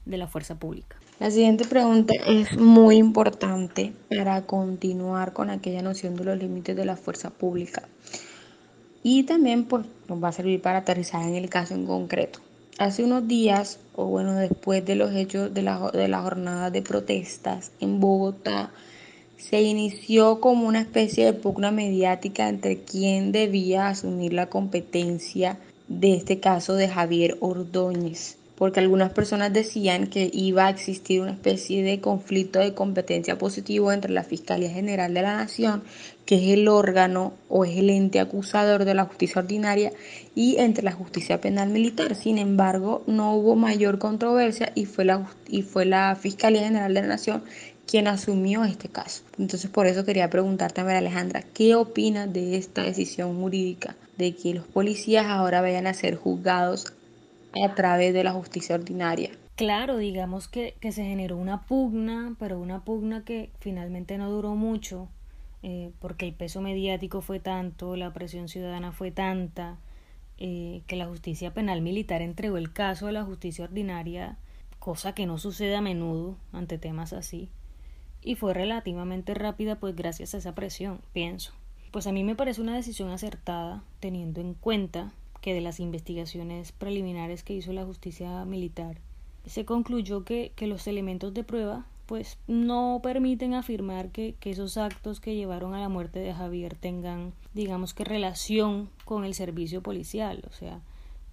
de 0.05 0.17
la 0.17 0.27
fuerza 0.27 0.59
pública. 0.59 0.97
La 1.21 1.31
siguiente 1.31 1.65
pregunta 1.65 2.15
es 2.27 2.57
muy 2.59 2.97
importante 2.97 3.93
para 4.09 4.47
continuar 4.47 5.33
con 5.33 5.51
aquella 5.51 5.83
noción 5.83 6.17
de 6.17 6.25
los 6.25 6.39
límites 6.39 6.77
de 6.77 6.85
la 6.85 6.97
fuerza 6.97 7.31
pública. 7.31 7.89
Y 9.03 9.25
también 9.25 9.65
pues, 9.65 9.87
nos 10.09 10.23
va 10.23 10.29
a 10.29 10.33
servir 10.33 10.61
para 10.61 10.79
aterrizar 10.79 11.23
en 11.23 11.35
el 11.35 11.49
caso 11.49 11.75
en 11.75 11.87
concreto. 11.87 12.41
Hace 12.79 13.05
unos 13.05 13.29
días, 13.29 13.79
o 13.95 14.07
bueno, 14.07 14.35
después 14.35 14.85
de 14.85 14.97
los 14.97 15.15
hechos 15.15 15.53
de 15.53 15.63
la, 15.63 15.91
de 15.91 16.09
la 16.09 16.23
jornada 16.23 16.71
de 16.71 16.83
protestas 16.83 17.73
en 17.81 18.01
Bogotá, 18.01 18.71
se 19.37 19.61
inició 19.61 20.41
como 20.41 20.69
una 20.69 20.81
especie 20.81 21.25
de 21.25 21.33
pugna 21.33 21.71
mediática 21.73 22.49
entre 22.49 22.79
quién 22.79 23.33
debía 23.33 23.89
asumir 23.89 24.33
la 24.33 24.49
competencia 24.49 25.59
de 25.89 26.15
este 26.15 26.39
caso 26.41 26.75
de 26.75 26.89
Javier 26.89 27.37
Ordóñez, 27.41 28.39
porque 28.63 28.79
algunas 28.79 29.11
personas 29.11 29.53
decían 29.53 30.07
que 30.07 30.31
iba 30.33 30.69
a 30.69 30.71
existir 30.71 31.21
una 31.21 31.33
especie 31.33 31.83
de 31.83 32.01
conflicto 32.01 32.61
de 32.61 32.75
competencia 32.75 33.37
positivo 33.37 33.91
entre 33.91 34.13
la 34.13 34.23
Fiscalía 34.23 34.71
General 34.71 35.13
de 35.13 35.21
la 35.21 35.37
Nación, 35.37 35.83
que 36.27 36.37
es 36.37 36.57
el 36.57 36.69
órgano 36.69 37.33
o 37.49 37.65
es 37.65 37.77
el 37.77 37.91
ente 37.91 38.21
acusador 38.21 38.85
de 38.85 38.95
la 38.95 39.05
justicia 39.05 39.43
ordinaria, 39.43 39.91
y 40.37 40.59
entre 40.59 40.85
la 40.85 40.93
justicia 40.93 41.41
penal 41.41 41.71
militar. 41.71 42.15
Sin 42.15 42.39
embargo, 42.39 43.03
no 43.09 43.35
hubo 43.35 43.57
mayor 43.57 43.99
controversia 43.99 44.71
y 44.77 44.85
fue 44.85 45.07
la, 45.07 45.29
y 45.49 45.63
fue 45.63 45.85
la 45.85 46.15
Fiscalía 46.15 46.63
General 46.63 46.95
de 46.95 47.01
la 47.01 47.09
Nación 47.09 47.43
quien 47.85 48.07
asumió 48.07 48.65
este 48.65 48.89
caso. 48.89 49.25
Entonces 49.41 49.73
por 49.73 49.89
eso 49.89 50.05
quería 50.05 50.31
preguntarte 50.31 50.83
a 50.83 50.99
Alejandra, 50.99 51.43
¿qué 51.53 51.75
opinas 51.75 52.33
de 52.33 52.57
esta 52.59 52.85
decisión 52.85 53.41
jurídica 53.41 53.97
de 54.19 54.37
que 54.37 54.55
los 54.55 54.69
policías 54.69 55.27
ahora 55.27 55.63
vayan 55.63 55.89
a 55.89 55.95
ser 55.95 56.15
juzgados 56.15 56.93
a 57.63 57.75
través 57.75 58.15
de 58.15 58.25
la 58.25 58.33
justicia 58.33 58.75
ordinaria? 58.75 59.31
Claro, 59.57 59.99
digamos 59.99 60.49
que, 60.49 60.77
que 60.81 60.93
se 60.93 61.05
generó 61.05 61.37
una 61.37 61.67
pugna, 61.67 62.37
pero 62.39 62.59
una 62.59 62.85
pugna 62.85 63.25
que 63.25 63.51
finalmente 63.61 64.19
no 64.19 64.31
duró 64.31 64.55
mucho, 64.55 65.09
eh, 65.63 65.91
porque 66.01 66.27
el 66.27 66.35
peso 66.35 66.61
mediático 66.61 67.21
fue 67.21 67.41
tanto, 67.41 67.97
la 67.97 68.13
presión 68.13 68.49
ciudadana 68.49 68.93
fue 68.93 69.11
tanta, 69.11 69.79
eh, 70.39 70.83
que 70.87 70.97
la 70.97 71.07
justicia 71.07 71.53
penal 71.53 71.83
militar 71.83 72.23
entregó 72.23 72.57
el 72.57 72.73
caso 72.73 73.07
a 73.07 73.13
la 73.13 73.25
justicia 73.25 73.65
ordinaria, 73.65 74.39
cosa 74.79 75.15
que 75.15 75.27
no 75.27 75.39
sucede 75.39 75.77
a 75.77 75.81
menudo 75.81 76.37
ante 76.53 76.79
temas 76.79 77.13
así 77.13 77.49
y 78.23 78.37
fue 78.37 78.55
relativamente 78.55 79.35
rápida 79.35 79.77
pues 79.77 79.97
gracias 79.97 80.35
a 80.35 80.39
esa 80.39 80.55
presión, 80.55 81.01
pienso. 81.13 81.53
Pues 81.91 82.07
a 82.07 82.13
mí 82.13 82.25
me 82.25 82.37
parece 82.37 82.61
una 82.61 82.77
decisión 82.77 83.11
acertada 83.11 83.83
teniendo 84.01 84.41
en 84.41 84.55
cuenta 84.55 85.13
que 85.43 85.53
de 85.53 85.61
las 85.61 85.79
investigaciones 85.79 86.73
preliminares 86.73 87.43
que 87.43 87.53
hizo 87.53 87.75
la 87.75 87.85
justicia 87.85 88.45
militar 88.47 88.97
se 89.45 89.67
concluyó 89.67 90.25
que, 90.25 90.53
que 90.57 90.67
los 90.67 90.87
elementos 90.87 91.35
de 91.35 91.45
prueba 91.45 91.85
pues 92.07 92.39
no 92.47 93.01
permiten 93.03 93.53
afirmar 93.53 94.11
que, 94.11 94.35
que, 94.41 94.51
esos 94.51 94.79
actos 94.79 95.21
que 95.21 95.35
llevaron 95.35 95.75
a 95.75 95.81
la 95.81 95.91
muerte 95.91 96.21
de 96.21 96.33
Javier 96.33 96.75
tengan 96.77 97.35
digamos 97.53 97.93
que 97.93 98.05
relación 98.05 98.89
con 99.05 99.27
el 99.27 99.35
servicio 99.35 99.83
policial 99.83 100.43
o 100.49 100.53
sea 100.53 100.81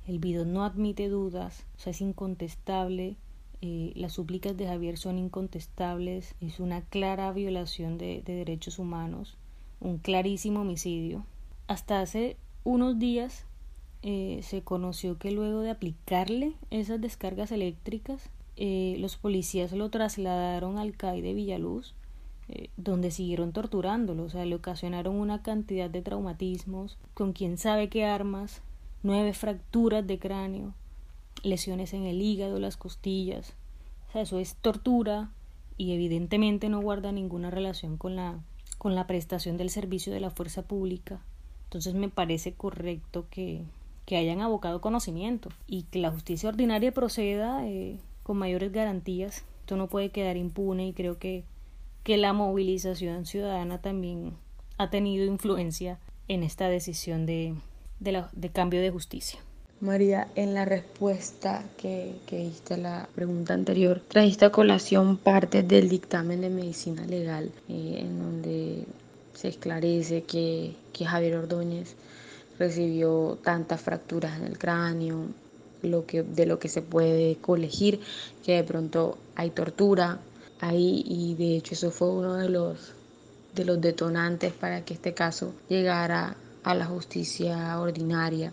el 0.08 0.20
bidón 0.20 0.52
no 0.52 0.66
admite 0.66 1.08
dudas 1.08 1.66
o 1.78 1.80
sea 1.80 1.92
es 1.92 2.02
incontestable 2.02 3.16
eh, 3.62 3.92
las 3.96 4.14
súplicas 4.14 4.56
de 4.56 4.68
Javier 4.68 4.98
son 4.98 5.18
incontestables, 5.18 6.34
es 6.40 6.62
una 6.62 6.82
clara 6.82 7.32
violación 7.34 7.98
de, 7.98 8.22
derechos 8.26 8.80
humanos, 8.80 9.36
un 9.82 9.98
clarísimo 9.98 10.62
homicidio. 10.62 11.26
Hasta 11.68 12.00
hace 12.00 12.38
unos 12.64 13.00
días 13.00 13.46
eh, 14.02 14.40
se 14.44 14.62
conoció 14.62 15.18
que 15.18 15.32
luego 15.32 15.62
de 15.62 15.72
aplicarle 15.72 16.54
esas 16.70 17.02
descargas 17.02 17.52
eléctricas, 17.52 18.30
eh, 18.56 18.96
los 19.00 19.18
policías 19.18 19.72
lo 19.72 19.90
trasladaron 19.90 20.78
al 20.78 20.96
CAI 20.96 21.22
de 21.22 21.34
Villaluz, 21.34 21.94
donde 22.78 23.12
siguieron 23.12 23.54
torturándolo, 23.54 24.24
o 24.24 24.30
sea, 24.30 24.44
le 24.44 24.56
ocasionaron 24.56 25.16
una 25.16 25.44
cantidad 25.44 25.88
de 25.88 26.02
traumatismos, 26.02 26.98
con 27.14 27.32
quién 27.32 27.60
sabe 27.60 27.90
qué 27.90 28.06
armas, 28.06 28.64
nueve 29.04 29.34
fracturas 29.34 30.06
de 30.06 30.18
cráneo, 30.18 30.74
lesiones 31.44 31.94
en 31.94 32.06
el 32.06 32.22
hígado, 32.22 32.60
las 32.60 32.78
costillas. 32.78 33.54
O 34.10 34.12
sea, 34.12 34.22
eso 34.22 34.40
es 34.40 34.56
tortura 34.56 35.32
y 35.78 35.94
evidentemente 35.94 36.70
no 36.70 36.82
guarda 36.82 37.12
ninguna 37.12 37.52
relación 37.52 37.98
con 37.98 38.16
la, 38.16 38.40
con 38.78 38.96
la 38.96 39.08
prestación 39.08 39.58
del 39.58 39.70
servicio 39.70 40.12
de 40.12 40.20
la 40.20 40.32
fuerza 40.32 40.64
pública. 40.64 41.22
Entonces 41.66 41.94
me 41.94 42.10
parece 42.10 42.54
correcto 42.54 43.28
que, 43.30 43.64
que 44.10 44.18
hayan 44.18 44.42
abocado 44.42 44.82
conocimiento 44.82 45.50
y 45.68 45.84
que 45.84 46.00
la 46.00 46.10
justicia 46.10 46.50
ordinaria 46.50 46.92
proceda 46.92 47.68
eh, 47.68 48.00
con 48.24 48.38
mayores 48.38 48.72
garantías. 48.72 49.44
Esto 49.60 49.78
no 49.78 49.88
puede 49.88 50.10
quedar 50.10 50.36
impune 50.36 50.88
y 50.88 50.94
creo 50.94 51.20
que, 51.20 51.44
que 52.04 52.18
la 52.18 52.34
movilización 52.34 53.28
ciudadana 53.28 53.84
también 53.84 54.34
ha 54.80 54.90
tenido 54.90 55.26
influencia 55.26 56.00
en 56.28 56.42
esta 56.42 56.70
decisión 56.70 57.28
de, 57.28 57.54
de, 58.00 58.50
cambio 58.50 58.82
de 58.82 58.90
justicia. 58.90 59.42
María, 59.80 60.28
en 60.34 60.56
la 60.56 60.66
respuesta 60.66 61.64
que, 61.78 62.16
que 62.26 62.40
diste 62.40 62.74
a 62.74 62.78
la 62.78 63.10
pregunta 63.14 63.54
anterior, 63.54 64.02
trajiste 64.08 64.46
a 64.46 64.52
colación 64.52 65.18
parte 65.18 65.62
del 65.62 65.88
dictamen 65.88 66.42
de 66.42 66.50
medicina 66.50 67.06
legal, 67.06 67.52
eh, 67.68 67.98
en 68.00 68.18
donde 68.18 68.86
se 69.36 69.50
esclarece 69.50 70.24
que, 70.24 70.74
que 70.94 71.06
Javier 71.06 71.36
Ordóñez 71.36 71.96
recibió 72.60 73.40
tantas 73.42 73.82
fracturas 73.82 74.38
en 74.38 74.46
el 74.46 74.60
cráneo, 74.60 75.28
lo 75.82 76.06
que, 76.06 76.24
de 76.24 76.46
lo 76.46 76.60
que 76.60 76.68
se 76.68 76.82
puede 76.82 77.38
colegir, 77.38 78.02
que 78.46 78.58
de 78.58 78.64
pronto 78.64 79.18
hay 79.36 79.50
tortura 79.52 80.20
ahí 80.60 81.04
y 81.08 81.36
de 81.36 81.56
hecho 81.56 81.74
eso 81.74 81.90
fue 81.90 82.10
uno 82.10 82.36
de 82.36 82.50
los, 82.50 82.94
de 83.56 83.66
los 83.66 83.80
detonantes 83.80 84.52
para 84.52 84.84
que 84.84 84.94
este 84.94 85.14
caso 85.14 85.54
llegara 85.70 86.36
a 86.64 86.76
la 86.76 86.86
justicia 86.86 87.80
ordinaria. 87.80 88.52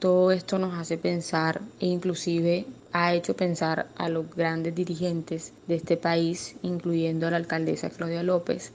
Todo 0.00 0.32
esto 0.32 0.58
nos 0.58 0.74
hace 0.74 0.98
pensar 0.98 1.60
e 1.80 1.86
inclusive 1.86 2.66
ha 2.92 3.14
hecho 3.14 3.34
pensar 3.34 3.86
a 3.96 4.08
los 4.08 4.28
grandes 4.34 4.74
dirigentes 4.74 5.52
de 5.66 5.76
este 5.76 5.96
país, 5.96 6.56
incluyendo 6.62 7.26
a 7.26 7.30
la 7.30 7.36
alcaldesa 7.36 7.90
Claudia 7.90 8.22
López, 8.22 8.72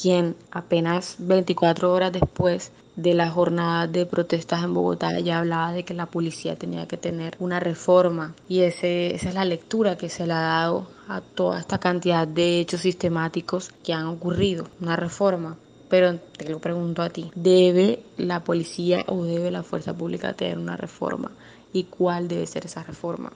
quien 0.00 0.36
apenas 0.50 1.16
24 1.18 1.92
horas 1.92 2.12
después 2.12 2.72
de 2.96 3.14
la 3.14 3.30
jornada 3.30 3.86
de 3.86 4.04
protestas 4.04 4.62
en 4.62 4.74
Bogotá 4.74 5.18
ya 5.20 5.38
hablaba 5.38 5.72
de 5.72 5.84
que 5.84 5.94
la 5.94 6.06
policía 6.06 6.56
tenía 6.56 6.86
que 6.86 6.98
tener 6.98 7.36
una 7.38 7.58
reforma 7.58 8.34
y 8.48 8.60
ese, 8.60 9.14
esa 9.14 9.30
es 9.30 9.34
la 9.34 9.44
lectura 9.44 9.96
que 9.96 10.08
se 10.08 10.26
le 10.26 10.34
ha 10.34 10.40
dado 10.40 10.88
a 11.08 11.20
toda 11.20 11.58
esta 11.58 11.78
cantidad 11.78 12.28
de 12.28 12.60
hechos 12.60 12.82
sistemáticos 12.82 13.70
que 13.82 13.92
han 13.92 14.06
ocurrido, 14.06 14.66
una 14.80 14.96
reforma 14.96 15.56
pero 15.92 16.18
te 16.18 16.48
lo 16.48 16.58
pregunto 16.58 17.02
a 17.02 17.10
ti, 17.10 17.30
¿debe 17.34 17.98
la 18.16 18.44
policía 18.44 19.04
o 19.08 19.24
debe 19.24 19.50
la 19.50 19.62
fuerza 19.62 19.92
pública 19.92 20.32
tener 20.32 20.56
una 20.56 20.74
reforma? 20.74 21.32
¿Y 21.70 21.84
cuál 21.84 22.28
debe 22.28 22.46
ser 22.46 22.64
esa 22.64 22.82
reforma? 22.82 23.30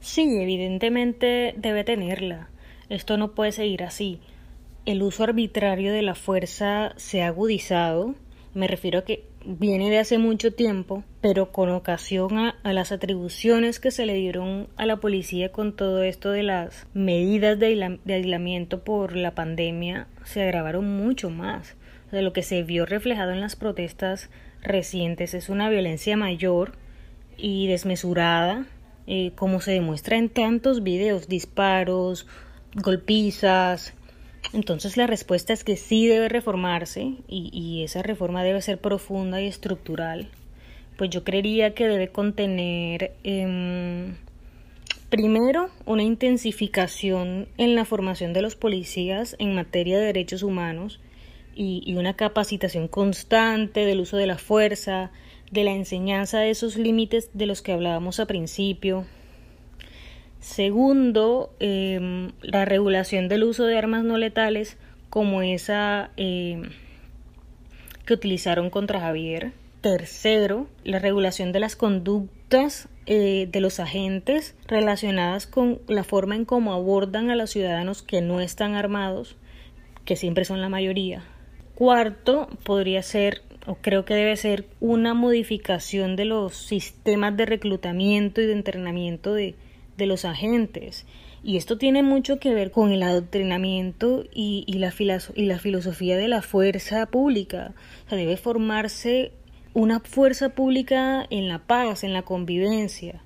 Sí, 0.00 0.22
evidentemente 0.40 1.52
debe 1.56 1.82
tenerla. 1.82 2.46
Esto 2.88 3.16
no 3.16 3.32
puede 3.32 3.50
seguir 3.50 3.82
así. 3.82 4.20
El 4.86 5.02
uso 5.02 5.24
arbitrario 5.24 5.94
de 5.94 6.02
la 6.02 6.14
fuerza 6.14 6.92
se 6.96 7.22
ha 7.22 7.28
agudizado. 7.28 8.14
Me 8.52 8.68
refiero 8.68 8.98
a 8.98 9.04
que 9.04 9.24
viene 9.46 9.88
de 9.88 9.98
hace 9.98 10.18
mucho 10.18 10.52
tiempo, 10.52 11.04
pero 11.22 11.52
con 11.52 11.70
ocasión 11.70 12.36
a, 12.36 12.54
las 12.62 12.92
atribuciones 12.92 13.80
que 13.80 13.90
se 13.90 14.04
le 14.04 14.12
dieron 14.12 14.68
a 14.76 14.84
la 14.84 14.96
policía 14.96 15.52
con 15.52 15.74
todo 15.74 16.02
esto 16.02 16.30
de 16.32 16.42
las 16.42 16.86
medidas 16.92 17.58
de, 17.58 17.98
aislamiento 18.06 18.84
por 18.84 19.16
la 19.16 19.34
pandemia, 19.34 20.06
se 20.22 20.42
agravaron 20.42 20.86
mucho 20.86 21.30
más. 21.30 21.76
de 22.12 22.20
lo 22.20 22.34
que 22.34 22.42
se 22.42 22.62
vio 22.62 22.84
reflejado 22.84 23.32
en 23.32 23.40
las 23.40 23.56
protestas 23.56 24.28
recientes 24.62 25.32
es 25.32 25.48
una 25.48 25.70
violencia 25.70 26.16
mayor 26.16 26.72
y 27.38 27.68
desmesurada, 27.68 28.66
eh, 29.06 29.32
como 29.34 29.62
se 29.62 29.72
demuestra 29.72 30.18
en 30.18 30.28
tantos 30.28 30.82
videos, 30.82 31.26
disparos, 31.26 32.26
golpizas, 32.74 33.94
Entonces 34.54 34.96
la 34.96 35.08
respuesta 35.08 35.52
es 35.52 35.64
que 35.64 35.76
sí 35.76 36.06
debe 36.06 36.28
reformarse 36.28 37.14
y, 37.26 37.82
esa 37.82 38.02
reforma 38.02 38.44
debe 38.44 38.62
ser 38.62 38.78
profunda 38.78 39.42
y 39.42 39.48
estructural. 39.48 40.28
Pues 40.96 41.10
yo 41.10 41.24
creería 41.24 41.74
que 41.74 41.88
debe 41.88 42.08
contener 42.08 43.14
em, 43.24 44.14
primero 45.10 45.70
una 45.86 46.04
intensificación 46.04 47.48
en 47.58 47.74
la 47.74 47.84
formación 47.84 48.32
de 48.32 48.42
los 48.42 48.54
policías 48.54 49.34
en 49.40 49.56
materia 49.56 49.98
de 49.98 50.06
derechos 50.06 50.44
humanos 50.44 51.00
y 51.56 51.92
una 51.96 52.14
capacitación 52.14 52.86
constante 52.86 53.84
del 53.84 54.00
uso 54.00 54.16
de 54.16 54.28
la 54.28 54.38
fuerza, 54.38 55.10
de 55.50 55.64
la 55.64 55.72
enseñanza 55.72 56.38
de 56.38 56.50
esos 56.50 56.76
límites 56.76 57.30
de 57.32 57.46
los 57.46 57.60
que 57.60 57.72
hablábamos 57.72 58.20
a 58.20 58.26
principio. 58.26 59.04
Segundo, 60.44 61.54
em, 61.58 62.32
la 62.42 62.66
regulación 62.66 63.28
del 63.28 63.44
uso 63.44 63.64
de 63.64 63.78
armas 63.78 64.04
no 64.04 64.18
letales 64.18 64.76
como 65.08 65.40
esa 65.40 66.10
em, 66.18 66.64
que 68.04 68.12
utilizaron 68.12 68.68
contra 68.68 69.00
Javier. 69.00 69.52
Tercero, 69.80 70.68
la 70.84 70.98
regulación 70.98 71.52
de 71.52 71.60
las 71.60 71.76
conductas 71.76 72.88
eh, 73.06 73.48
de 73.50 73.60
los 73.60 73.80
agentes 73.80 74.54
relacionadas 74.68 75.46
con 75.46 75.80
la 75.88 76.04
forma 76.04 76.36
en 76.36 76.44
cómo 76.44 76.74
abordan 76.74 77.30
a 77.30 77.36
los 77.36 77.48
ciudadanos 77.48 78.02
que 78.02 78.20
no 78.20 78.42
están 78.42 78.74
armados, 78.74 79.36
que 80.04 80.14
siempre 80.14 80.44
son 80.44 80.60
la 80.60 80.68
mayoría. 80.68 81.24
Cuarto, 81.74 82.50
podría 82.64 83.02
ser 83.02 83.40
o 83.66 83.76
creo 83.76 84.04
que 84.04 84.12
debe 84.12 84.36
ser 84.36 84.66
una 84.78 85.14
modificación 85.14 86.16
de 86.16 86.26
los 86.26 86.54
sistemas 86.54 87.34
de 87.34 87.46
reclutamiento 87.46 88.42
y 88.42 88.46
de 88.46 88.52
entrenamiento 88.52 89.32
de, 89.32 89.54
de 89.96 90.06
los 90.06 90.24
agentes. 90.24 91.06
Y 91.42 91.56
esto 91.56 91.76
tiene 91.76 92.02
mucho 92.02 92.38
que 92.38 92.54
ver 92.54 92.70
con 92.70 92.90
el 92.90 93.02
adoctrinamiento 93.02 94.24
y, 94.32 94.64
y, 94.66 94.78
la, 94.78 94.92
y 95.34 95.44
la 95.44 95.58
filosofía 95.58 96.16
de 96.16 96.28
la 96.28 96.40
fuerza 96.40 97.06
pública. 97.06 97.74
O 98.06 98.08
sea, 98.08 98.18
debe 98.18 98.36
formarse 98.36 99.32
una 99.74 100.00
fuerza 100.00 100.50
pública 100.50 101.26
en 101.30 101.48
la 101.48 101.58
paz, 101.58 102.04
en 102.04 102.12
la 102.12 102.22
convivencia 102.22 103.22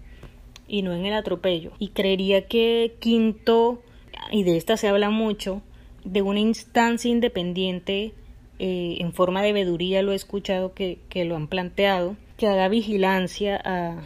y 0.67 0.83
no 0.83 0.93
en 0.93 1.07
el 1.07 1.15
atropello. 1.15 1.73
Y 1.79 1.89
creería 1.89 2.47
que 2.47 2.97
quinto, 2.99 3.83
y 4.31 4.43
de 4.43 4.57
esta 4.57 4.77
se 4.77 4.89
habla 4.89 5.11
mucho, 5.11 5.63
de 6.05 6.23
una 6.23 6.41
instancia 6.41 7.11
independiente 7.11 8.15
eh, 8.59 8.97
en 9.01 9.13
forma 9.13 9.43
de 9.43 9.53
veduría 9.53 10.03
lo 10.03 10.13
he 10.13 10.17
escuchado 10.17 10.75
que, 10.75 10.99
lo 11.25 11.37
han 11.37 11.47
planteado, 11.47 12.17
que 12.37 12.49
haga 12.49 12.69
vigilancia 12.69 13.61
a, 13.65 14.03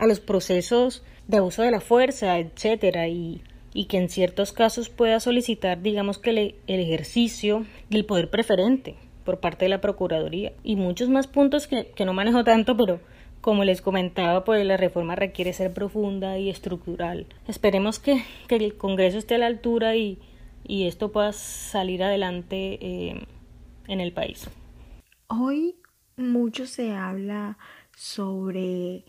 a, 0.00 0.06
los 0.06 0.20
procesos 0.20 1.02
de 1.28 1.36
abuso 1.36 1.62
de 1.62 1.70
la 1.70 1.80
fuerza, 1.80 2.38
etcétera, 2.38 3.08
y, 3.08 3.42
y 3.72 3.84
que 3.86 3.98
en 3.98 4.08
ciertos 4.08 4.52
casos 4.52 4.88
pueda 4.88 5.20
solicitar, 5.20 5.80
digamos 5.82 6.18
que 6.18 6.30
el 6.30 6.80
ejercicio 6.80 7.66
del 7.88 8.04
poder 8.04 8.30
preferente 8.30 8.96
por 9.24 9.40
parte 9.40 9.66
de 9.66 9.68
la 9.68 9.80
Procuraduría 9.80 10.52
y 10.64 10.76
muchos 10.76 11.08
más 11.08 11.26
puntos 11.26 11.66
que, 11.66 11.92
que 11.94 12.04
no 12.04 12.12
manejo 12.12 12.44
tanto, 12.44 12.76
pero 12.76 13.00
como 13.40 13.64
les 13.64 13.80
comentaba, 13.80 14.44
pues 14.44 14.64
la 14.66 14.76
reforma 14.76 15.16
requiere 15.16 15.52
ser 15.52 15.72
profunda 15.72 16.38
y 16.38 16.50
estructural. 16.50 17.26
Esperemos 17.48 17.98
que, 17.98 18.22
que 18.48 18.56
el 18.56 18.76
Congreso 18.76 19.18
esté 19.18 19.36
a 19.36 19.38
la 19.38 19.46
altura 19.46 19.96
y, 19.96 20.18
y 20.66 20.86
esto 20.86 21.10
pueda 21.10 21.32
salir 21.32 22.02
adelante 22.02 22.78
eh, 22.80 23.26
en 23.88 24.00
el 24.00 24.12
país. 24.12 24.48
Hoy 25.28 25.76
mucho 26.16 26.66
se 26.66 26.92
habla 26.92 27.56
sobre, 27.96 29.04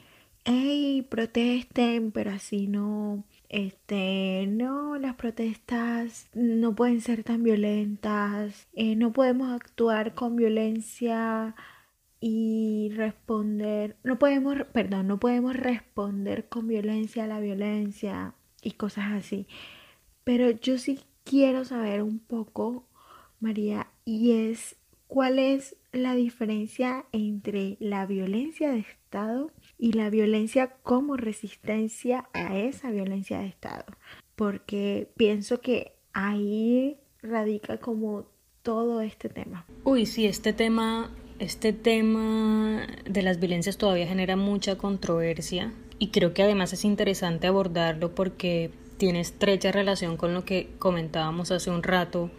hey, 0.45 1.05
protesten, 1.09 2.11
pero 2.11 2.31
así 2.31 2.67
no, 2.67 3.23
este, 3.49 4.47
no, 4.47 4.97
las 4.97 5.15
protestas 5.15 6.29
no 6.33 6.75
pueden 6.75 7.01
ser 7.01 7.23
tan 7.23 7.43
violentas, 7.43 8.67
eh, 8.73 8.95
no 8.95 9.13
podemos 9.13 9.51
actuar 9.51 10.15
con 10.15 10.35
violencia 10.35 11.55
y 12.19 12.91
responder, 12.95 13.97
no 14.03 14.19
podemos, 14.19 14.55
perdón, 14.73 15.07
no 15.07 15.19
podemos 15.19 15.55
responder 15.55 16.47
con 16.49 16.67
violencia 16.67 17.23
a 17.25 17.27
la 17.27 17.39
violencia 17.39 18.35
y 18.61 18.71
cosas 18.71 19.11
así. 19.13 19.47
Pero 20.23 20.51
yo 20.51 20.77
sí 20.77 20.99
quiero 21.23 21.65
saber 21.65 22.03
un 22.03 22.19
poco, 22.19 22.87
María, 23.39 23.87
y 24.05 24.31
es 24.31 24.75
cuál 25.07 25.39
es 25.39 25.75
la 25.91 26.15
diferencia 26.15 27.05
entre 27.11 27.77
la 27.79 28.05
violencia 28.05 28.71
de 28.71 28.79
Estado 28.79 29.51
y 29.81 29.93
la 29.93 30.11
violencia 30.11 30.75
como 30.83 31.17
resistencia 31.17 32.29
a 32.33 32.55
esa 32.55 32.91
violencia 32.91 33.39
de 33.39 33.47
Estado. 33.47 33.85
Porque 34.35 35.09
pienso 35.17 35.59
que 35.59 35.93
ahí 36.13 36.99
radica 37.23 37.79
como 37.79 38.27
todo 38.61 39.01
este 39.01 39.27
tema. 39.27 39.65
Uy, 39.83 40.05
sí, 40.05 40.27
este 40.27 40.53
tema, 40.53 41.09
este 41.39 41.73
tema 41.73 42.85
de 43.09 43.23
las 43.23 43.39
violencias 43.39 43.79
todavía 43.79 44.05
genera 44.05 44.35
mucha 44.35 44.77
controversia 44.77 45.73
y 45.97 46.09
creo 46.09 46.35
que 46.35 46.43
además 46.43 46.73
es 46.73 46.85
interesante 46.85 47.47
abordarlo 47.47 48.13
porque 48.13 48.69
tiene 48.97 49.19
estrecha 49.19 49.71
relación 49.71 50.15
con 50.15 50.35
lo 50.35 50.45
que 50.45 50.69
comentábamos 50.77 51.49
hace 51.49 51.71
un 51.71 51.81
rato 51.81 52.29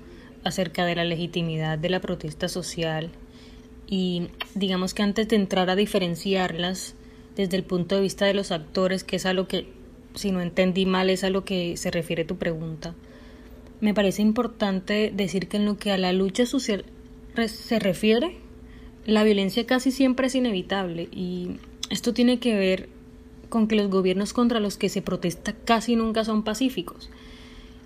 acerca 0.45 0.85
de 0.87 0.95
la 0.95 1.05
legitimidad 1.05 1.77
de 1.77 1.91
la 1.91 2.01
protesta 2.01 2.47
social 2.47 3.11
y 3.89 4.29
digamos 4.55 4.95
que 4.95 5.03
antes 5.03 5.27
de 5.27 5.35
entrar 5.35 5.71
a 5.71 5.77
diferenciarlas 5.77 6.95
desde 7.37 7.57
el 7.57 7.65
punto 7.65 7.95
de 7.95 8.03
vista 8.03 8.27
de 8.27 8.35
los 8.35 8.53
actores, 8.53 9.05
que 9.05 9.17
es 9.17 9.27
a 9.27 9.33
lo 9.33 9.49
que, 9.49 9.67
si 10.15 10.33
no 10.33 10.41
entendí 10.41 10.87
mal, 10.87 11.11
es 11.11 11.25
a 11.25 11.31
lo 11.31 11.45
que 11.45 11.77
se 11.77 11.91
refiere 11.91 12.25
tu 12.25 12.37
pregunta, 12.37 12.95
me 13.83 13.95
parece 13.95 14.23
importante 14.23 15.13
decir 15.13 15.49
que 15.49 15.57
en 15.57 15.65
lo 15.65 15.77
que 15.77 15.91
a 15.91 15.99
la 15.99 16.13
lucha 16.13 16.47
social 16.47 16.85
se 17.49 17.81
refiere, 17.81 18.37
la 19.07 19.25
violencia 19.25 19.67
casi 19.67 19.91
siempre 19.91 20.29
es 20.29 20.37
inevitable 20.37 21.09
y 21.11 21.57
esto 21.91 22.15
tiene 22.15 22.39
que 22.39 22.55
ver 22.55 22.89
con 23.49 23.67
que 23.67 23.75
los 23.75 23.91
gobiernos 23.91 24.33
contra 24.33 24.61
los 24.61 24.77
que 24.77 24.89
se 24.89 25.03
protesta 25.03 25.53
casi 25.65 25.97
nunca 25.97 26.25
son 26.25 26.45
pacíficos. 26.45 27.11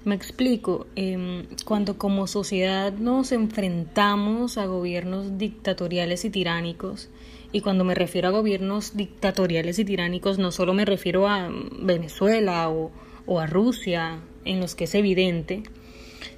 Me 0.04 0.14
explico, 0.14 0.86
em, 0.96 1.46
cuando 1.64 1.96
como 1.96 2.26
sociedad 2.26 2.92
nos 2.92 3.32
enfrentamos 3.32 4.58
a 4.58 4.66
gobiernos 4.66 5.38
dictatoriales 5.38 6.26
y 6.26 6.30
tiránicos, 6.30 7.08
y 7.52 7.60
cuando 7.60 7.84
me 7.84 7.94
refiero 7.94 8.28
a 8.28 8.32
gobiernos 8.32 8.96
dictatoriales 8.96 9.78
y 9.78 9.84
tiránicos, 9.84 10.38
no 10.38 10.52
solo 10.52 10.74
me 10.74 10.84
refiero 10.84 11.28
a 11.28 11.50
Venezuela 11.78 12.68
o, 12.68 12.90
o 13.26 13.40
a 13.40 13.46
Rusia, 13.46 14.20
en 14.44 14.60
los 14.60 14.74
que 14.74 14.84
es 14.84 14.94
evidente, 14.94 15.62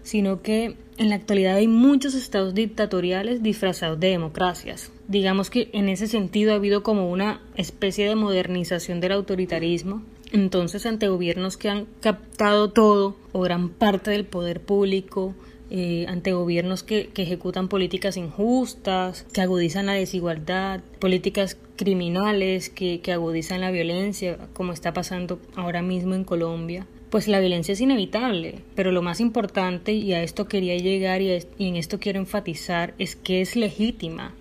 sino 0.02 0.42
que 0.42 0.76
en 0.96 1.08
la 1.08 1.16
actualidad 1.16 1.56
hay 1.56 1.68
muchos 1.68 2.14
estados 2.14 2.54
dictatoriales 2.54 3.42
disfrazados 3.42 4.00
de 4.00 4.08
democracias. 4.08 4.90
Digamos 5.06 5.50
que 5.50 5.70
en 5.72 5.88
ese 5.88 6.06
sentido 6.06 6.52
ha 6.52 6.56
habido 6.56 6.82
como 6.82 7.10
una 7.10 7.40
especie 7.56 8.08
de 8.08 8.14
modernización 8.14 9.00
del 9.00 9.12
autoritarismo 9.12 10.02
entonces, 10.32 10.84
ante 10.84 11.08
gobiernos 11.08 11.56
que 11.56 11.70
han 11.70 11.86
captado 12.00 12.70
todo 12.70 13.16
o 13.32 13.40
gran 13.40 13.70
parte 13.70 14.10
del 14.10 14.26
poder 14.26 14.60
público, 14.60 15.34
eh, 15.70 16.06
ante 16.08 16.32
gobiernos 16.32 16.82
que, 16.82 17.10
ejecutan 17.14 17.68
políticas 17.68 18.16
injustas, 18.16 19.26
que 19.34 19.42
agudizan 19.42 19.86
la 19.86 19.92
desigualdad, 19.92 20.80
políticas 20.98 21.58
criminales 21.76 22.70
que, 22.70 23.02
agudizan 23.12 23.60
la 23.60 23.70
violencia, 23.70 24.38
como 24.54 24.72
está 24.72 24.94
pasando 24.94 25.38
ahora 25.56 25.82
mismo 25.82 26.14
en 26.14 26.24
Colombia, 26.24 26.86
pues 27.10 27.28
la 27.28 27.40
violencia 27.40 27.72
es 27.72 27.80
inevitable, 27.82 28.60
pero 28.74 28.92
lo 28.92 29.02
más 29.02 29.20
importante, 29.20 29.92
y 29.92 30.14
a 30.14 30.22
esto 30.22 30.48
quería 30.48 30.76
llegar 30.76 31.20
y, 31.20 31.30
en 31.58 31.76
esto 31.76 31.98
quiero 32.00 32.18
enfatizar, 32.18 32.94
es 32.98 33.14
que 33.14 33.42
es 33.42 33.54
legítima. 33.54 34.34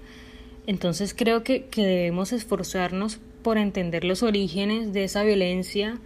Entonces 0.66 1.13
creo 1.13 1.44
que, 1.44 1.66
que 1.66 1.86
debemos 1.86 2.32
esforzarnos 2.32 3.20
por 3.42 3.58
entender 3.58 4.04
los 4.04 4.24
orígenes 4.24 4.94
de 4.94 5.04
esa 5.04 5.24
violencia 5.24 6.00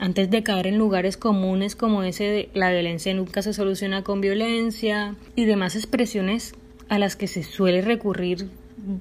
antes 0.00 0.30
de 0.30 0.42
caer 0.42 0.66
en 0.66 0.78
lugares 0.78 1.16
comunes 1.16 1.76
como 1.76 2.02
ese 2.02 2.24
de 2.24 2.48
la 2.54 2.72
violencia 2.72 3.14
nunca 3.14 3.42
se 3.42 3.52
soluciona 3.52 4.02
con 4.02 4.20
violencia 4.20 5.14
y 5.36 5.44
demás 5.44 5.76
expresiones 5.76 6.54
a 6.88 6.98
las 6.98 7.14
que 7.14 7.28
se 7.28 7.44
suele 7.44 7.82
recurrir 7.82 8.48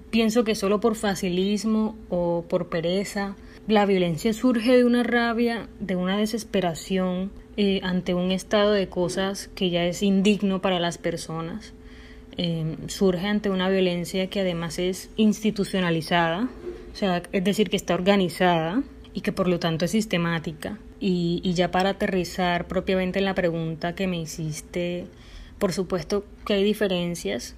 pienso 0.09 0.43
que 0.43 0.55
solo 0.55 0.79
por 0.79 0.95
facilismo 0.95 1.95
o 2.09 2.45
por 2.47 2.69
pereza. 2.69 3.35
La 3.67 3.85
violencia 3.85 4.33
surge 4.33 4.77
de 4.77 4.83
una 4.83 5.03
rabia, 5.03 5.67
de 5.79 5.95
una 5.95 6.17
desesperación 6.17 7.31
eh, 7.57 7.81
ante 7.83 8.13
un 8.13 8.31
estado 8.31 8.71
de 8.71 8.87
cosas 8.87 9.49
que 9.55 9.69
ya 9.69 9.85
es 9.85 10.01
indigno 10.01 10.61
para 10.61 10.79
las 10.79 10.97
personas. 10.97 11.73
Eh, 12.37 12.77
surge 12.87 13.27
ante 13.27 13.49
una 13.49 13.69
violencia 13.69 14.27
que 14.27 14.39
además 14.39 14.79
es 14.79 15.09
institucionalizada, 15.17 16.49
o 16.93 16.95
sea, 16.95 17.21
es 17.31 17.43
decir, 17.43 17.69
que 17.69 17.75
está 17.75 17.95
organizada 17.95 18.81
y 19.13 19.21
que 19.21 19.31
por 19.31 19.47
lo 19.47 19.59
tanto 19.59 19.85
es 19.85 19.91
sistemática. 19.91 20.77
Y, 20.99 21.41
y 21.43 21.53
ya 21.53 21.71
para 21.71 21.91
aterrizar 21.91 22.67
propiamente 22.67 23.19
en 23.19 23.25
la 23.25 23.35
pregunta 23.35 23.95
que 23.95 24.07
me 24.07 24.19
hiciste, 24.19 25.05
por 25.57 25.73
supuesto 25.73 26.25
que 26.45 26.53
hay 26.53 26.63
diferencias 26.63 27.55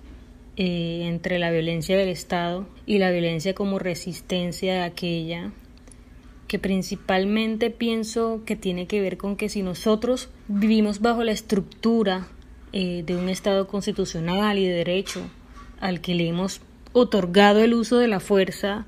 eh, 0.57 1.03
entre 1.05 1.39
la 1.39 1.49
violencia 1.49 1.97
del 1.97 2.09
Estado 2.09 2.67
y 2.85 2.97
la 2.97 3.09
violencia 3.09 3.55
como 3.55 3.79
resistencia 3.79 4.73
de 4.73 4.81
aquella, 4.81 5.51
que 6.49 6.59
principalmente 6.59 7.69
pienso 7.69 8.41
que 8.45 8.57
tiene 8.57 8.85
que 8.85 8.99
ver 8.99 9.17
con 9.17 9.37
que 9.37 9.47
si 9.47 9.63
nosotros 9.63 10.29
vivimos 10.49 10.99
bajo 10.99 11.23
la 11.23 11.31
estructura 11.31 12.27
eh, 12.73 13.03
de 13.05 13.15
un 13.15 13.29
Estado 13.29 13.65
constitucional 13.67 14.59
y 14.59 14.67
de 14.67 14.73
derecho 14.73 15.21
al 15.79 16.01
que 16.01 16.15
le 16.15 16.27
hemos 16.27 16.59
otorgado 16.91 17.63
el 17.63 17.73
uso 17.73 17.97
de 17.97 18.09
la 18.09 18.19
fuerza 18.19 18.85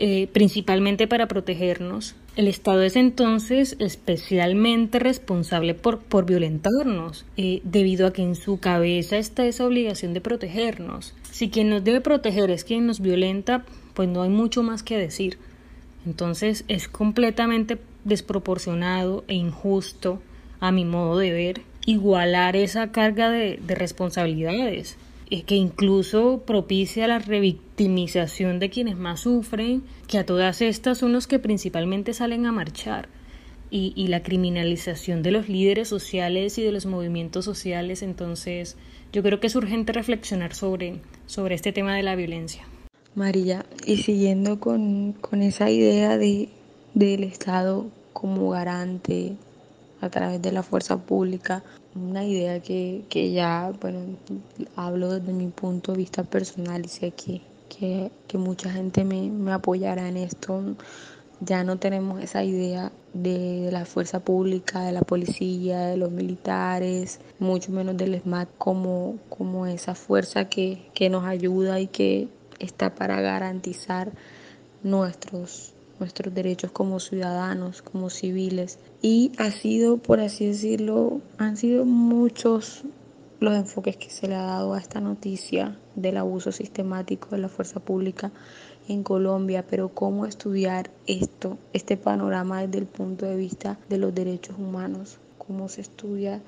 eh, 0.00 0.28
principalmente 0.32 1.08
para 1.08 1.26
protegernos, 1.26 2.14
el 2.36 2.46
Estado 2.46 2.82
es 2.82 2.94
entonces 2.94 3.74
especialmente 3.80 5.00
responsable 5.00 5.74
por, 5.74 5.98
por 5.98 6.24
violentarnos, 6.24 7.26
eh, 7.36 7.60
debido 7.64 8.06
a 8.06 8.12
que 8.12 8.22
en 8.22 8.36
su 8.36 8.60
cabeza 8.60 9.18
está 9.18 9.44
esa 9.44 9.66
obligación 9.66 10.14
de 10.14 10.20
protegernos. 10.20 11.14
Si 11.32 11.50
quien 11.50 11.68
nos 11.68 11.82
debe 11.82 12.00
proteger 12.00 12.48
es 12.52 12.62
quien 12.62 12.86
nos 12.86 13.00
violenta, 13.00 13.64
pues 13.94 14.08
no 14.08 14.22
hay 14.22 14.30
mucho 14.30 14.62
más 14.62 14.84
que 14.84 14.96
decir. 14.96 15.36
Entonces 16.06 16.64
es 16.68 16.86
completamente 16.86 17.78
desproporcionado 18.04 19.24
e 19.26 19.34
injusto, 19.34 20.22
a 20.60 20.70
mi 20.70 20.84
modo 20.84 21.18
de 21.18 21.32
ver, 21.32 21.62
igualar 21.86 22.54
esa 22.54 22.92
carga 22.92 23.30
de, 23.30 23.58
de 23.60 23.74
responsabilidades 23.74 24.96
que 25.28 25.54
incluso 25.54 26.42
propicia 26.46 27.06
la 27.06 27.18
revictimización 27.18 28.58
de 28.58 28.70
quienes 28.70 28.96
más 28.96 29.20
sufren, 29.20 29.82
que 30.06 30.18
a 30.18 30.26
todas 30.26 30.62
estas 30.62 30.98
son 30.98 31.12
los 31.12 31.26
que 31.26 31.38
principalmente 31.38 32.14
salen 32.14 32.46
a 32.46 32.52
marchar, 32.52 33.08
y, 33.70 33.92
y 33.94 34.06
la 34.08 34.22
criminalización 34.22 35.22
de 35.22 35.30
los 35.30 35.48
líderes 35.48 35.88
sociales 35.88 36.56
y 36.58 36.62
de 36.62 36.72
los 36.72 36.86
movimientos 36.86 37.44
sociales. 37.44 38.02
Entonces, 38.02 38.76
yo 39.12 39.22
creo 39.22 39.40
que 39.40 39.48
es 39.48 39.56
urgente 39.56 39.92
reflexionar 39.92 40.54
sobre, 40.54 41.00
sobre 41.26 41.54
este 41.54 41.72
tema 41.72 41.94
de 41.94 42.02
la 42.02 42.16
violencia. 42.16 42.62
María, 43.14 43.66
y 43.84 43.98
siguiendo 43.98 44.60
con, 44.60 45.12
con 45.12 45.42
esa 45.42 45.70
idea 45.70 46.16
de, 46.18 46.48
del 46.94 47.24
Estado 47.24 47.88
como 48.12 48.50
garante 48.50 49.36
a 50.00 50.08
través 50.08 50.40
de 50.40 50.52
la 50.52 50.62
fuerza 50.62 50.96
pública, 50.96 51.62
una 51.94 52.24
idea 52.24 52.60
que, 52.60 53.04
que 53.08 53.32
ya, 53.32 53.72
bueno, 53.80 54.00
hablo 54.76 55.18
desde 55.18 55.32
mi 55.32 55.48
punto 55.48 55.92
de 55.92 55.98
vista 55.98 56.22
personal 56.22 56.84
y 56.84 56.88
sé 56.88 57.10
que, 57.12 57.40
que, 57.68 58.10
que 58.26 58.38
mucha 58.38 58.70
gente 58.70 59.04
me, 59.04 59.30
me, 59.30 59.52
apoyará 59.52 60.08
en 60.08 60.16
esto. 60.16 60.62
Ya 61.40 61.62
no 61.62 61.78
tenemos 61.78 62.20
esa 62.20 62.42
idea 62.42 62.90
de, 63.14 63.70
la 63.70 63.84
fuerza 63.84 64.20
pública, 64.20 64.82
de 64.82 64.92
la 64.92 65.02
policía, 65.02 65.86
de 65.86 65.96
los 65.96 66.10
militares, 66.10 67.20
mucho 67.38 67.72
menos 67.72 67.96
del 67.96 68.20
SMAT 68.20 68.48
como, 68.58 69.18
como 69.28 69.66
esa 69.66 69.94
fuerza 69.94 70.48
que, 70.48 70.90
que 70.94 71.10
nos 71.10 71.24
ayuda 71.24 71.80
y 71.80 71.86
que 71.86 72.28
está 72.58 72.94
para 72.94 73.20
garantizar 73.20 74.12
nuestros, 74.82 75.74
nuestros 76.00 76.34
derechos 76.34 76.70
como 76.70 77.00
ciudadanos, 77.00 77.82
como 77.82 78.10
civiles. 78.10 78.78
Y 79.02 79.32
ha 79.38 79.50
sido, 79.50 79.98
por 79.98 80.20
así 80.20 80.46
decirlo, 80.46 81.20
han 81.38 81.56
sido 81.56 81.84
muchos 81.84 82.84
los 83.40 83.54
enfoques 83.54 83.96
que 83.96 84.10
se 84.10 84.26
le 84.26 84.34
ha 84.34 84.42
dado 84.42 84.74
a 84.74 84.78
esta 84.78 85.00
noticia 85.00 85.78
del 85.94 86.16
abuso 86.16 86.50
sistemático 86.52 87.28
de 87.30 87.38
la 87.38 87.48
fuerza 87.48 87.80
pública 87.80 88.32
en 88.88 89.02
Colombia, 89.02 89.64
pero 89.68 89.90
cómo 89.90 90.26
estudiar 90.26 90.90
esto, 91.06 91.58
este 91.72 91.96
panorama 91.96 92.62
desde 92.62 92.78
el 92.78 92.86
punto 92.86 93.26
de 93.26 93.36
vista 93.36 93.78
de 93.88 93.98
los 93.98 94.14
derechos 94.14 94.56
humanos, 94.58 95.18
cómo 95.36 95.68
se 95.68 95.82
estudia 95.82 96.40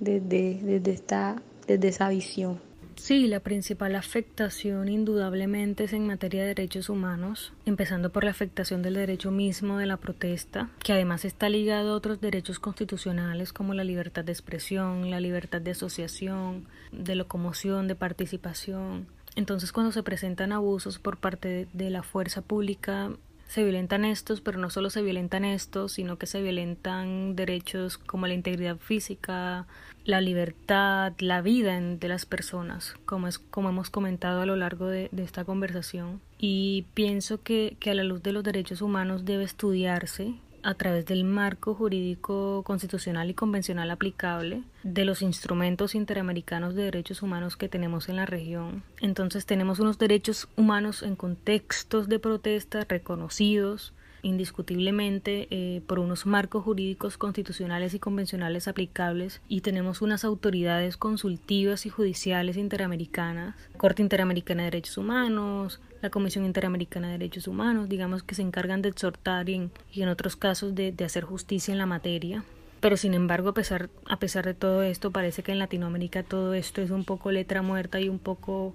desde, 0.00 0.60
desde, 0.62 0.92
esta, 0.92 1.42
desde 1.66 1.88
esa 1.88 2.08
visión. 2.08 2.65
Sí, 2.96 3.28
la 3.28 3.40
principal 3.40 3.94
afectación 3.94 4.88
indudablemente 4.88 5.84
es 5.84 5.92
en 5.92 6.06
materia 6.06 6.40
de 6.42 6.48
derechos 6.48 6.88
humanos, 6.88 7.52
empezando 7.66 8.10
por 8.10 8.24
la 8.24 8.30
afectación 8.30 8.82
del 8.82 8.94
derecho 8.94 9.30
mismo 9.30 9.78
de 9.78 9.86
la 9.86 9.98
protesta, 9.98 10.70
que 10.82 10.92
además 10.92 11.24
está 11.24 11.48
ligado 11.48 11.92
a 11.92 11.96
otros 11.96 12.20
derechos 12.20 12.58
constitucionales 12.58 13.52
como 13.52 13.74
la 13.74 13.84
libertad 13.84 14.24
de 14.24 14.32
expresión, 14.32 15.10
la 15.10 15.20
libertad 15.20 15.60
de 15.60 15.72
asociación, 15.72 16.66
de 16.90 17.14
locomoción, 17.14 17.86
de 17.86 17.94
participación. 17.94 19.06
Entonces, 19.36 19.70
cuando 19.70 19.92
se 19.92 20.02
presentan 20.02 20.52
abusos 20.52 20.98
por 20.98 21.18
parte 21.18 21.68
de 21.74 21.90
la 21.90 22.02
fuerza 22.02 22.40
pública, 22.40 23.10
se 23.46 23.62
violentan 23.62 24.04
estos, 24.04 24.40
pero 24.40 24.58
no 24.58 24.70
solo 24.70 24.90
se 24.90 25.02
violentan 25.02 25.44
estos, 25.44 25.92
sino 25.92 26.18
que 26.18 26.26
se 26.26 26.42
violentan 26.42 27.36
derechos 27.36 27.98
como 27.98 28.26
la 28.26 28.34
integridad 28.34 28.76
física, 28.76 29.66
la 30.04 30.20
libertad, 30.20 31.12
la 31.18 31.42
vida 31.42 31.80
de 31.80 32.08
las 32.08 32.26
personas, 32.26 32.94
como, 33.06 33.28
es, 33.28 33.38
como 33.38 33.68
hemos 33.68 33.90
comentado 33.90 34.40
a 34.40 34.46
lo 34.46 34.56
largo 34.56 34.86
de, 34.86 35.10
esta 35.16 35.44
conversación. 35.44 36.20
Y 36.38 36.86
pienso 36.94 37.42
que, 37.42 37.76
que 37.80 37.90
a 37.90 37.94
la 37.94 38.04
luz 38.04 38.22
de 38.22 38.32
los 38.32 38.44
derechos 38.44 38.82
humanos 38.82 39.24
debe 39.24 39.44
estudiarse 39.44 40.34
a 40.66 40.74
través 40.74 41.06
del 41.06 41.22
marco 41.22 41.76
jurídico 41.76 42.64
constitucional 42.64 43.30
y 43.30 43.34
convencional 43.34 43.88
aplicable 43.92 44.64
de 44.82 45.04
los 45.04 45.22
instrumentos 45.22 45.94
interamericanos 45.94 46.74
de 46.74 46.82
derechos 46.82 47.22
humanos 47.22 47.56
que 47.56 47.68
tenemos 47.68 48.08
en 48.08 48.16
la 48.16 48.26
región. 48.26 48.82
Entonces 49.00 49.46
tenemos 49.46 49.78
unos 49.78 49.96
derechos 49.96 50.48
humanos 50.56 51.04
en 51.04 51.14
contextos 51.14 52.08
de 52.08 52.18
protesta 52.18 52.84
reconocidos 52.88 53.92
indiscutiblemente 54.26 55.46
eh, 55.50 55.82
por 55.86 56.00
unos 56.00 56.26
marcos 56.26 56.64
jurídicos 56.64 57.16
constitucionales 57.16 57.94
y 57.94 58.00
convencionales 58.00 58.66
aplicables 58.66 59.40
y 59.48 59.60
tenemos 59.60 60.02
unas 60.02 60.24
autoridades 60.24 60.96
consultivas 60.96 61.86
y 61.86 61.90
judiciales 61.90 62.56
interamericanas, 62.56 63.54
Corte 63.76 64.02
Interamericana 64.02 64.64
de 64.64 64.72
Derechos 64.72 64.98
Humanos, 64.98 65.80
la 66.02 66.10
Comisión 66.10 66.44
Interamericana 66.44 67.06
de 67.06 67.18
Derechos 67.18 67.46
Humanos, 67.46 67.88
digamos 67.88 68.24
que 68.24 68.34
se 68.34 68.42
encargan 68.42 68.82
de 68.82 68.88
exhortar 68.88 69.48
y 69.48 69.54
en, 69.54 69.70
y 69.92 70.02
en 70.02 70.08
otros 70.08 70.34
casos 70.34 70.74
de, 70.74 70.90
de, 70.90 71.04
hacer 71.04 71.22
justicia 71.22 71.70
en 71.70 71.78
la 71.78 71.86
materia. 71.86 72.42
Pero 72.80 72.96
sin 72.96 73.14
embargo, 73.14 73.50
a 73.50 73.54
pesar, 73.54 73.90
a 74.06 74.18
pesar 74.18 74.44
de 74.44 74.54
todo 74.54 74.82
esto, 74.82 75.12
parece 75.12 75.42
que 75.42 75.52
en 75.52 75.60
Latinoamérica 75.60 76.24
todo 76.24 76.52
esto 76.54 76.82
es 76.82 76.90
un 76.90 77.04
poco 77.04 77.30
letra 77.30 77.62
muerta 77.62 78.00
y 78.00 78.08
un 78.08 78.18
poco, 78.18 78.74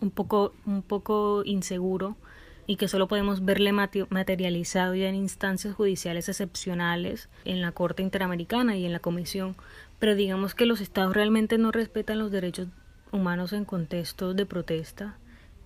un 0.00 0.10
poco, 0.10 0.52
un 0.66 0.82
poco 0.82 1.42
inseguro 1.44 2.16
y 2.66 2.76
que 2.76 2.88
solo 2.88 3.08
podemos 3.08 3.44
verle 3.44 3.72
materializado 3.72 4.94
ya 4.94 5.08
en 5.08 5.14
instancias 5.14 5.74
judiciales 5.74 6.28
excepcionales 6.28 7.28
en 7.44 7.60
la 7.60 7.72
Corte 7.72 8.02
Interamericana 8.02 8.76
y 8.76 8.86
en 8.86 8.92
la 8.92 9.00
Comisión. 9.00 9.54
Pero 9.98 10.14
digamos 10.14 10.54
que 10.54 10.66
los 10.66 10.80
estados 10.80 11.14
realmente 11.14 11.58
no 11.58 11.72
respetan 11.72 12.18
los 12.18 12.30
derechos 12.30 12.68
humanos 13.12 13.52
en 13.52 13.64
contextos 13.64 14.34
de 14.34 14.46
protesta 14.46 15.16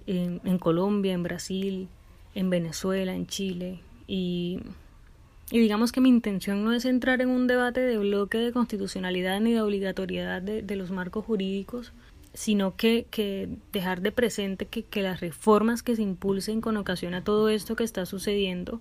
en, 0.07 0.59
Colombia, 0.59 1.13
en 1.13 1.23
Brasil, 1.23 1.89
en 2.35 2.51
Venezuela, 2.51 3.15
en 3.15 3.27
Chile 3.27 3.81
y, 4.07 4.61
y, 5.51 5.59
digamos 5.59 5.93
que 5.93 6.01
mi 6.01 6.09
intención 6.09 6.65
no 6.65 6.73
es 6.73 6.85
entrar 6.87 7.21
en 7.21 7.29
un 7.29 7.47
debate 7.47 7.81
de 7.81 7.99
bloque 7.99 8.39
de 8.39 8.53
constitucionalidad 8.53 9.41
ni 9.41 9.53
de 9.53 9.61
obligatoriedad 9.61 10.41
de, 10.41 10.63
de 10.63 10.77
los 10.77 10.91
marcos 10.91 11.27
jurídicos, 11.27 11.93
sino 12.39 12.77
que, 12.77 13.09
que, 13.11 13.49
dejar 13.73 14.01
de 14.01 14.13
presente 14.13 14.67
que, 14.67 14.85
que, 14.85 15.03
las 15.03 15.19
reformas 15.19 15.83
que 15.83 15.97
se 15.97 16.03
impulsen 16.03 16.61
con 16.61 16.77
ocasión 16.77 17.15
a 17.15 17.25
todo 17.25 17.49
esto 17.49 17.75
que 17.75 17.83
está 17.83 18.07
sucediendo, 18.07 18.81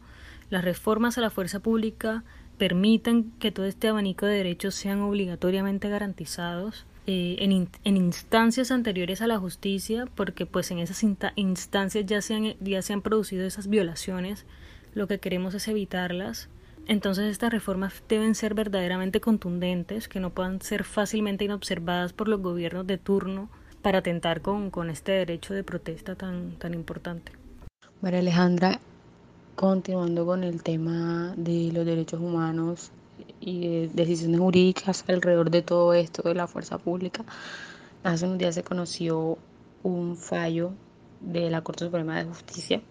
las 0.51 0.63
reformas 0.63 1.17
a 1.17 1.21
la 1.21 1.31
fuerza 1.31 1.59
pública 1.59 2.23
permitan 2.59 3.31
que 3.39 3.51
todo 3.51 3.65
este 3.65 3.87
abanico 3.87 4.27
de 4.27 4.35
derechos 4.35 4.75
sean 4.75 5.01
obligatoriamente 5.01 5.89
garantizados 5.89 6.85
eh, 7.07 7.37
en, 7.39 7.67
en, 7.83 7.97
instancias 7.97 8.69
anteriores 8.69 9.23
a 9.23 9.27
la 9.27 9.39
justicia, 9.39 10.05
porque 10.13 10.45
pues 10.45 10.69
en 10.69 10.77
esas 10.77 11.01
instancias 11.35 12.05
ya 12.05 12.21
se, 12.21 12.35
han, 12.35 12.53
ya 12.59 12.83
se 12.83 12.93
han 12.93 13.01
producido 13.01 13.47
esas 13.47 13.69
violaciones, 13.69 14.45
lo 14.93 15.07
que 15.07 15.17
queremos 15.17 15.55
es 15.55 15.67
evitarlas. 15.67 16.47
Entonces 16.87 17.25
estas 17.25 17.51
reformas 17.51 18.01
deben 18.07 18.33
ser 18.33 18.53
verdaderamente 18.53 19.19
contundentes, 19.19 20.07
que 20.07 20.19
no 20.19 20.29
puedan 20.29 20.61
ser 20.61 20.83
fácilmente 20.83 21.45
inobservadas 21.45 22.13
por 22.13 22.27
los 22.27 22.41
gobiernos 22.41 22.87
de 22.87 22.97
turno 22.97 23.49
para 23.81 23.99
atentar 23.99 24.41
con, 24.41 24.71
con 24.71 24.89
este 24.89 25.11
derecho 25.11 25.53
de 25.53 25.63
protesta 25.63 26.15
tan, 26.15 26.51
tan 26.57 26.73
importante. 26.73 27.33
María 28.01 28.19
Alejandra, 28.19 28.79
continuando 29.55 30.25
con 30.25 30.43
el 30.43 30.63
tema 30.63 31.33
de 31.35 31.71
los 31.73 31.85
derechos 31.85 32.21
humanos, 32.21 32.91
y 33.39 33.87
de 33.87 33.87
decisiones 33.87 34.39
jurídicas 34.39 35.03
alrededor 35.07 35.49
de 35.51 35.61
todo 35.61 35.93
esto 35.93 36.23
de 36.23 36.35
la 36.35 36.47
fuerza 36.47 36.77
pública. 36.77 37.23
Hace 38.03 38.25
unos 38.25 38.37
días 38.37 38.55
se 38.55 38.63
conoció 38.63 39.37
un 39.83 40.17
fallo 40.17 40.71
de 41.19 41.49
la 41.49 41.61
Corte 41.61 41.85
Suprema 41.85 42.17
de 42.17 42.25
Justicia 42.25 42.81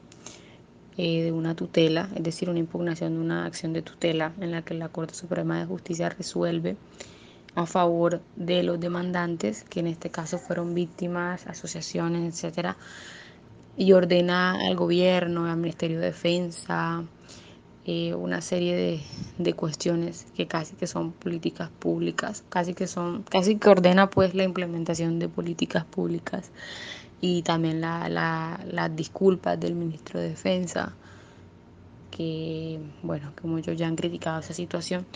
eh, 0.99 1.23
de 1.23 1.33
una 1.33 1.55
tutela, 1.55 2.09
es 2.15 2.23
decir, 2.23 2.49
una 2.49 2.59
impugnación 2.59 3.15
de 3.15 3.21
una 3.21 3.45
acción 3.45 3.73
de 3.73 3.83
tutela 3.83 4.33
en 4.41 4.51
la 4.51 4.63
que 4.63 4.75
la 4.75 4.89
Corte 4.89 5.15
Suprema 5.15 5.59
de 5.59 5.67
Justicia 5.67 6.09
resuelve 6.09 6.77
a 7.55 7.67
favor 7.67 8.21
de 8.37 8.63
los 8.63 8.79
demandantes, 8.81 9.65
que 9.65 9.81
en 9.81 9.89
este 9.89 10.11
caso 10.11 10.39
fueron 10.39 10.75
víctimas, 10.75 11.47
asociaciones, 11.47 12.35
etcétera, 12.35 12.77
y 13.77 13.93
ordena 13.93 14.53
al 14.53 14.77
gobierno, 14.77 15.47
al 15.47 15.57
Ministerio 15.57 16.01
de 16.01 16.07
Defensa, 16.07 17.05
eh, 17.85 18.15
una 18.15 18.41
serie 18.41 18.75
de, 18.75 19.01
de, 19.39 19.53
cuestiones 19.53 20.27
que 20.35 20.47
casi 20.47 20.75
que 20.75 20.87
son 20.87 21.13
políticas 21.13 21.71
públicas, 21.79 22.43
casi 22.49 22.75
que 22.75 22.87
son, 22.87 23.23
casi 23.23 23.57
que 23.57 23.69
ordena 23.69 24.11
pues 24.11 24.35
la 24.35 24.45
implementación 24.45 25.19
de 25.19 25.29
políticas 25.29 25.85
públicas 25.85 26.51
y 27.21 27.43
también 27.43 27.81
la, 27.81 28.09
la, 28.09 28.61
las 28.71 28.95
disculpas 28.95 29.59
del 29.59 29.75
ministro 29.75 30.21
de 30.21 30.31
Defensa, 30.31 30.95
que 32.11 32.79
bueno, 33.03 33.33
que 33.35 33.47
muchos 33.47 33.77
ya 33.77 33.87
han 33.87 33.97
criticado 33.97 34.41
esa 34.41 34.55
situación. 34.55 35.07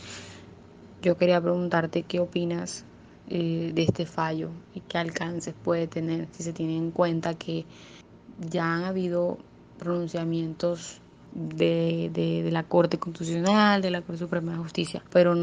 Yo 1.02 1.16
quería 1.16 1.40
preguntarte 1.40 2.02
qué 2.02 2.20
opinas 2.20 2.84
eh, 3.28 3.72
de 3.74 3.82
este 3.82 4.06
fallo 4.06 4.50
y 4.74 4.80
qué 4.80 4.98
alcances 4.98 5.54
puede 5.62 5.86
tener 5.86 6.28
si 6.32 6.42
se 6.42 6.52
tiene 6.52 6.76
en 6.76 6.90
cuenta 6.90 7.34
que 7.34 7.64
ya 8.38 8.74
han 8.74 8.84
habido 8.84 9.38
pronunciamientos 9.78 11.00
de, 11.32 12.10
de, 12.12 12.50
la 12.50 12.64
Corte 12.64 12.98
Constitucional, 12.98 13.82
de 13.82 13.90
la 13.90 14.02
Corte 14.02 14.18
Suprema 14.18 14.52
de 14.52 14.58
Justicia, 14.58 15.02
pero 15.12 15.34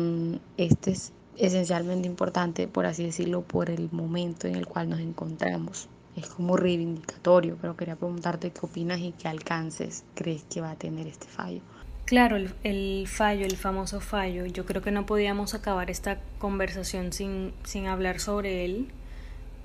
este 0.57 0.91
es 0.91 1.13
esencialmente 1.37 2.07
importante, 2.07 2.67
por 2.67 2.85
así 2.85 3.05
decirlo, 3.05 3.41
por 3.41 3.69
el 3.69 3.89
momento 3.91 4.47
en 4.47 4.55
el 4.55 4.67
cual 4.67 4.89
nos 4.89 4.99
encontramos. 4.99 5.87
Es 6.17 6.27
como 6.29 6.57
reivindicatorio, 6.57 7.57
pero 7.61 7.77
quería 7.77 7.95
preguntarte 7.95 8.49
qué 8.51 8.59
opinas 8.63 8.99
y 8.99 9.11
qué 9.11 9.27
alcances 9.27 10.03
crees 10.15 10.43
que 10.49 10.61
va 10.61 10.71
a 10.71 10.75
tener 10.75 11.05
este 11.05 11.27
fallo. 11.27 11.61
Claro, 12.05 12.37
el, 12.63 13.07
fallo, 13.07 13.45
el 13.45 13.55
famoso 13.55 14.01
fallo. 14.01 14.45
Yo 14.47 14.65
creo 14.65 14.81
que 14.81 14.91
no 14.91 15.05
podíamos 15.05 15.53
acabar 15.53 15.91
esta 15.91 16.19
conversación 16.39 17.13
sin, 17.13 17.53
sin 17.63 17.85
hablar 17.85 18.19
sobre 18.19 18.65
él. 18.65 18.87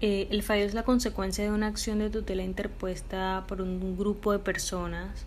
Eh, 0.02 0.28
el 0.30 0.42
fallo 0.42 0.64
es 0.64 0.74
la 0.74 0.82
consecuencia 0.82 1.42
de 1.42 1.50
una 1.50 1.68
acción 1.68 2.00
de 2.00 2.10
tutela 2.10 2.42
interpuesta 2.42 3.44
por 3.48 3.62
un 3.62 3.96
grupo 3.96 4.32
de 4.32 4.40
personas 4.40 5.26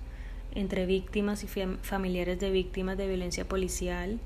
entre 0.54 0.86
víctimas 0.86 1.44
y 1.44 1.48
familiares 1.48 2.40
de 2.40 2.52
víctimas 2.52 2.98
de 2.98 3.08
violencia 3.08 3.48
policial, 3.48 4.20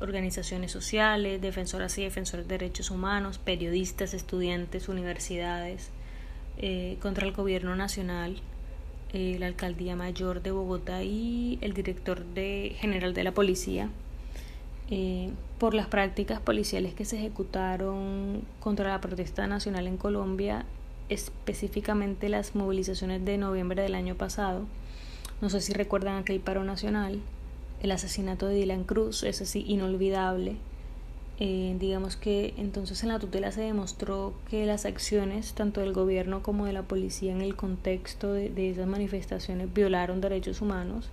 organizaciones 0.00 0.70
sociales, 0.70 1.40
defensoras 1.40 1.96
y 1.98 2.04
defensores 2.04 2.46
de 2.46 2.58
derechos 2.58 2.90
humanos, 2.90 3.38
periodistas, 3.38 4.14
estudiantes, 4.14 4.88
universidades, 4.88 5.90
eh, 6.58 6.96
contra 7.00 7.26
el 7.26 7.32
gobierno 7.32 7.74
nacional, 7.76 8.36
eh, 9.12 9.36
la 9.38 9.46
alcaldía 9.46 9.96
mayor 9.96 10.42
de 10.42 10.50
Bogotá 10.50 11.02
y 11.02 11.58
el 11.60 11.72
director 11.72 12.24
de, 12.24 12.74
general 12.78 13.14
de 13.14 13.24
la 13.24 13.32
policía 13.32 13.88
eh, 14.90 15.30
por 15.58 15.72
las 15.72 15.86
prácticas 15.86 16.40
policiales 16.40 16.94
que 16.94 17.04
se 17.04 17.16
ejecutaron 17.16 18.42
contra 18.60 18.88
la 18.88 19.00
protesta 19.00 19.46
nacional 19.46 19.86
en 19.86 19.96
Colombia, 19.96 20.66
específicamente 21.08 22.28
las 22.28 22.54
movilizaciones 22.54 23.24
de 23.24 23.38
noviembre 23.38 23.82
del 23.82 23.94
año 23.94 24.14
pasado. 24.14 24.66
No 25.40 25.48
sé 25.48 25.60
si 25.60 25.72
recuerdan 25.72 26.16
aquel 26.16 26.40
paro 26.40 26.64
nacional, 26.64 27.20
el 27.82 27.92
asesinato 27.92 28.46
de 28.46 28.56
Dylan 28.56 28.84
Cruz, 28.84 29.22
es 29.22 29.40
así 29.40 29.64
inolvidable, 29.66 30.56
eh, 31.40 31.74
digamos 31.80 32.14
que 32.14 32.54
entonces 32.58 33.02
en 33.02 33.08
la 33.08 33.18
tutela 33.18 33.50
se 33.50 33.62
demostró 33.62 34.34
que 34.48 34.66
las 34.66 34.84
acciones 34.84 35.52
tanto 35.54 35.80
del 35.80 35.92
gobierno 35.92 36.44
como 36.44 36.66
de 36.66 36.72
la 36.72 36.82
policía 36.82 37.32
en 37.32 37.40
el 37.40 37.56
contexto 37.56 38.32
de, 38.32 38.70
esas 38.70 38.86
manifestaciones 38.86 39.72
violaron 39.74 40.20
derechos 40.20 40.60
humanos, 40.62 41.10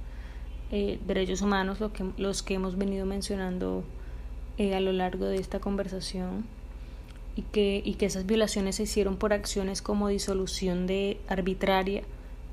eh, 0.71 0.99
derechos 1.07 1.41
humanos 1.41 1.79
los 1.79 1.91
que, 1.91 2.05
los 2.17 2.43
que 2.43 2.53
hemos 2.53 2.77
venido 2.77 3.07
mencionando 3.07 3.83
eh, 4.59 4.75
a 4.75 4.79
lo 4.79 4.91
largo 4.91 5.25
de 5.25 5.37
esta 5.37 5.59
conversación 5.59 6.45
y 7.35 7.41
que, 7.41 7.81
y 7.83 7.95
que 7.95 8.05
esas 8.05 8.27
violaciones 8.27 8.75
se 8.75 8.83
hicieron 8.83 9.17
por 9.17 9.33
acciones 9.33 9.81
como 9.81 10.07
disolución 10.07 10.85
de 10.85 11.19
arbitraria 11.29 12.03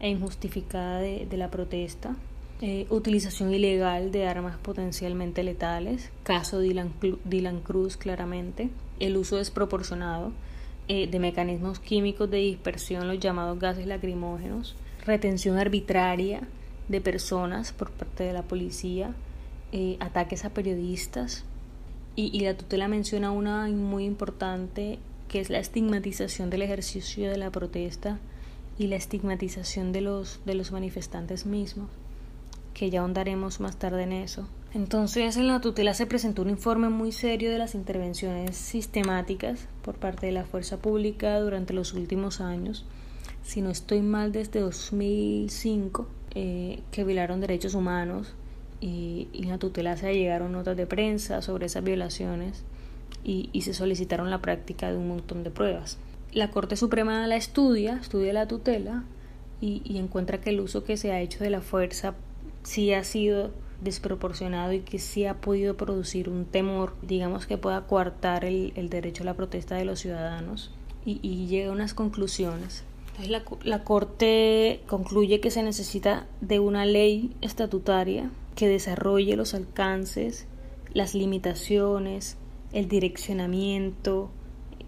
e 0.00 0.08
injustificada 0.08 1.00
de 1.00 1.36
la 1.36 1.50
protesta, 1.50 2.16
eh, 2.60 2.86
utilización 2.90 3.54
ilegal 3.54 4.10
de 4.10 4.26
armas 4.26 4.56
potencialmente 4.58 5.44
letales, 5.44 6.10
caso 6.24 6.58
Dylan, 6.58 6.92
Dylan 7.24 7.60
Cruz 7.60 7.96
claramente, 7.96 8.68
el 8.98 9.16
uso 9.16 9.36
desproporcionado 9.36 10.32
eh, 10.88 11.06
de 11.06 11.20
mecanismos 11.20 11.78
químicos 11.78 12.28
de 12.28 12.38
dispersión, 12.38 13.06
los 13.06 13.20
llamados 13.20 13.60
gases 13.60 13.86
lacrimógenos, 13.86 14.74
retención 15.06 15.56
arbitraria 15.56 16.40
de 16.88 17.00
personas 17.00 17.70
por 17.70 17.92
parte 17.92 18.24
de 18.24 18.32
la 18.32 18.42
policía, 18.42 19.14
eh, 19.70 19.96
ataques 20.00 20.44
a 20.44 20.50
periodistas. 20.50 21.44
Y, 22.16 22.36
y 22.36 22.40
la 22.40 22.56
tutela 22.56 22.88
menciona 22.88 23.30
una 23.30 23.68
muy 23.68 24.04
importante 24.04 24.98
que 25.28 25.38
es 25.38 25.48
la 25.48 25.60
estigmatización 25.60 26.50
del 26.50 26.62
ejercicio 26.62 27.30
de 27.30 27.36
la 27.36 27.50
protesta 27.52 28.18
y 28.78 28.88
la 28.88 28.96
estigmatización 28.96 29.92
de 29.92 30.00
los, 30.00 30.40
de 30.44 30.54
los 30.54 30.72
manifestantes 30.72 31.46
mismos 31.46 31.88
que 32.78 32.90
ya 32.90 33.00
ahondaremos 33.00 33.58
más 33.58 33.76
tarde 33.76 34.04
en 34.04 34.12
eso. 34.12 34.46
Entonces, 34.72 35.36
en 35.36 35.48
la 35.48 35.60
tutela 35.60 35.94
se 35.94 36.06
presentó 36.06 36.42
un 36.42 36.50
informe 36.50 36.90
muy 36.90 37.10
serio 37.10 37.50
de 37.50 37.58
las 37.58 37.74
intervenciones 37.74 38.56
sistemáticas 38.56 39.66
por 39.82 39.96
parte 39.96 40.26
de 40.26 40.32
la 40.32 40.44
fuerza 40.44 40.76
pública 40.76 41.40
durante 41.40 41.74
los 41.74 41.92
últimos 41.92 42.40
años, 42.40 42.86
si 43.42 43.62
no 43.62 43.70
estoy 43.70 44.00
mal, 44.00 44.30
desde 44.30 44.60
2005, 44.60 46.06
eh, 46.36 46.80
que 46.92 47.02
violaron 47.02 47.40
derechos 47.40 47.74
humanos 47.74 48.34
y, 48.80 49.28
en 49.32 49.48
la 49.48 49.58
tutela 49.58 49.96
se 49.96 50.14
llegaron 50.14 50.52
notas 50.52 50.76
de 50.76 50.86
prensa 50.86 51.42
sobre 51.42 51.66
esas 51.66 51.82
violaciones 51.82 52.62
y, 53.24 53.60
se 53.60 53.74
solicitaron 53.74 54.30
la 54.30 54.40
práctica 54.40 54.88
de 54.88 54.98
un 54.98 55.08
montón 55.08 55.42
de 55.42 55.50
pruebas. 55.50 55.98
La 56.32 56.52
Corte 56.52 56.76
Suprema 56.76 57.26
la 57.26 57.36
estudia, 57.36 57.98
estudia 58.00 58.32
la 58.32 58.46
tutela 58.46 59.02
y, 59.60 59.82
y 59.84 59.98
encuentra 59.98 60.40
que 60.40 60.50
el 60.50 60.60
uso 60.60 60.84
que 60.84 60.96
se 60.96 61.10
ha 61.10 61.20
hecho 61.20 61.42
de 61.42 61.50
la 61.50 61.60
fuerza 61.60 62.14
sí 62.62 62.92
ha 62.92 63.04
sido 63.04 63.50
desproporcionado 63.80 64.72
y 64.72 64.80
que 64.80 64.98
sí 64.98 65.24
ha 65.24 65.40
podido 65.40 65.76
producir 65.76 66.28
un 66.28 66.44
temor, 66.44 66.94
digamos 67.02 67.46
que 67.46 67.58
pueda 67.58 67.86
coartar 67.86 68.44
el, 68.44 68.72
derecho 68.90 69.22
a 69.22 69.26
la 69.26 69.34
protesta 69.34 69.76
de 69.76 69.84
los 69.84 70.00
ciudadanos 70.00 70.72
y, 71.04 71.46
llega 71.46 71.70
a 71.70 71.72
unas 71.72 71.94
conclusiones. 71.94 72.84
la, 73.26 73.42
la 73.62 73.84
Corte 73.84 74.80
concluye 74.86 75.40
que 75.40 75.50
se 75.50 75.62
necesita 75.62 76.26
de 76.40 76.58
una 76.58 76.84
ley 76.84 77.34
estatutaria 77.40 78.30
que 78.56 78.68
desarrolle 78.68 79.36
los 79.36 79.54
alcances, 79.54 80.46
las 80.92 81.14
limitaciones, 81.14 82.36
el 82.72 82.88
direccionamiento, 82.88 84.30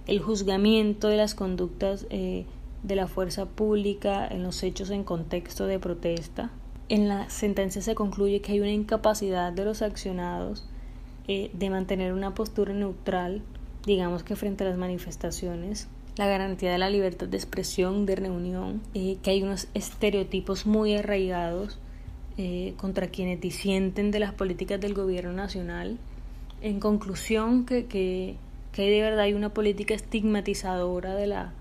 el 0.06 0.20
juzgamiento 0.20 1.08
de 1.08 1.16
las 1.16 1.34
conductas 1.34 2.06
eh, 2.10 2.44
de 2.82 2.96
la 2.96 3.06
fuerza 3.06 3.46
pública 3.46 4.26
en 4.26 4.42
los 4.42 4.62
hechos 4.62 4.90
en 4.90 5.04
contexto 5.04 5.66
de 5.66 5.78
protesta, 5.78 6.50
en 6.90 7.08
la 7.08 7.30
sentencia 7.30 7.80
se 7.80 7.94
concluye 7.94 8.40
que 8.40 8.52
hay 8.52 8.60
una 8.60 8.72
incapacidad 8.72 9.52
de 9.52 9.64
los 9.64 9.80
accionados 9.80 10.66
eh, 11.28 11.50
de 11.54 11.70
mantener 11.70 12.12
una 12.12 12.34
postura 12.34 12.74
neutral, 12.74 13.42
digamos 13.86 14.24
que 14.24 14.34
frente 14.34 14.64
a 14.64 14.68
las 14.68 14.76
manifestaciones, 14.76 15.86
la 16.16 16.26
garantía 16.26 16.72
de 16.72 16.78
la 16.78 16.90
libertad 16.90 17.28
de 17.28 17.36
expresión, 17.36 18.06
de 18.06 18.16
reunión, 18.16 18.82
eh, 18.94 19.18
que 19.22 19.30
hay 19.30 19.42
unos 19.44 19.68
estereotipos 19.72 20.66
muy 20.66 20.96
arraigados 20.96 21.78
eh, 22.36 22.74
contra 22.76 23.06
quienes 23.06 23.40
disienten 23.40 24.10
de 24.10 24.18
las 24.18 24.34
políticas 24.34 24.80
del 24.80 24.92
gobierno 24.92 25.32
nacional. 25.32 25.96
En 26.60 26.80
conclusión, 26.80 27.66
que, 27.66 27.86
que, 27.86 28.34
que 28.72 28.90
de 28.90 29.00
verdad 29.00 29.20
hay 29.20 29.34
una 29.34 29.54
política 29.54 29.94
estigmatizadora 29.94 31.14
de 31.14 31.28
la, 31.28 31.52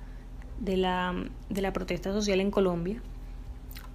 de 0.59 0.75
la, 0.75 1.13
de 1.49 1.61
la 1.61 1.71
protesta 1.71 2.11
social 2.13 2.39
en 2.39 2.49
Colombia 2.49 2.99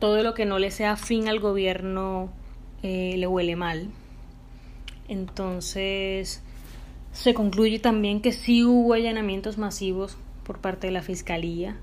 todo 0.05 0.23
lo 0.23 0.35
que 0.35 0.45
no 0.45 0.59
le 0.59 0.71
sea 0.71 0.97
fin 0.97 1.29
al 1.29 1.41
gobierno 1.41 2.29
eh, 2.83 3.15
le 3.17 3.27
huele 3.27 3.57
mal. 3.57 3.89
Entonces, 5.09 6.43
se 7.13 7.33
concluye 7.33 7.79
también 7.79 8.21
que 8.21 8.33
sí 8.33 8.65
hubo 8.65 8.93
allanamientos 8.93 9.57
masivos 9.57 10.19
por 10.43 10.59
parte 10.59 10.89
de 10.89 10.93
la 10.93 11.01
Fiscalía 11.01 11.79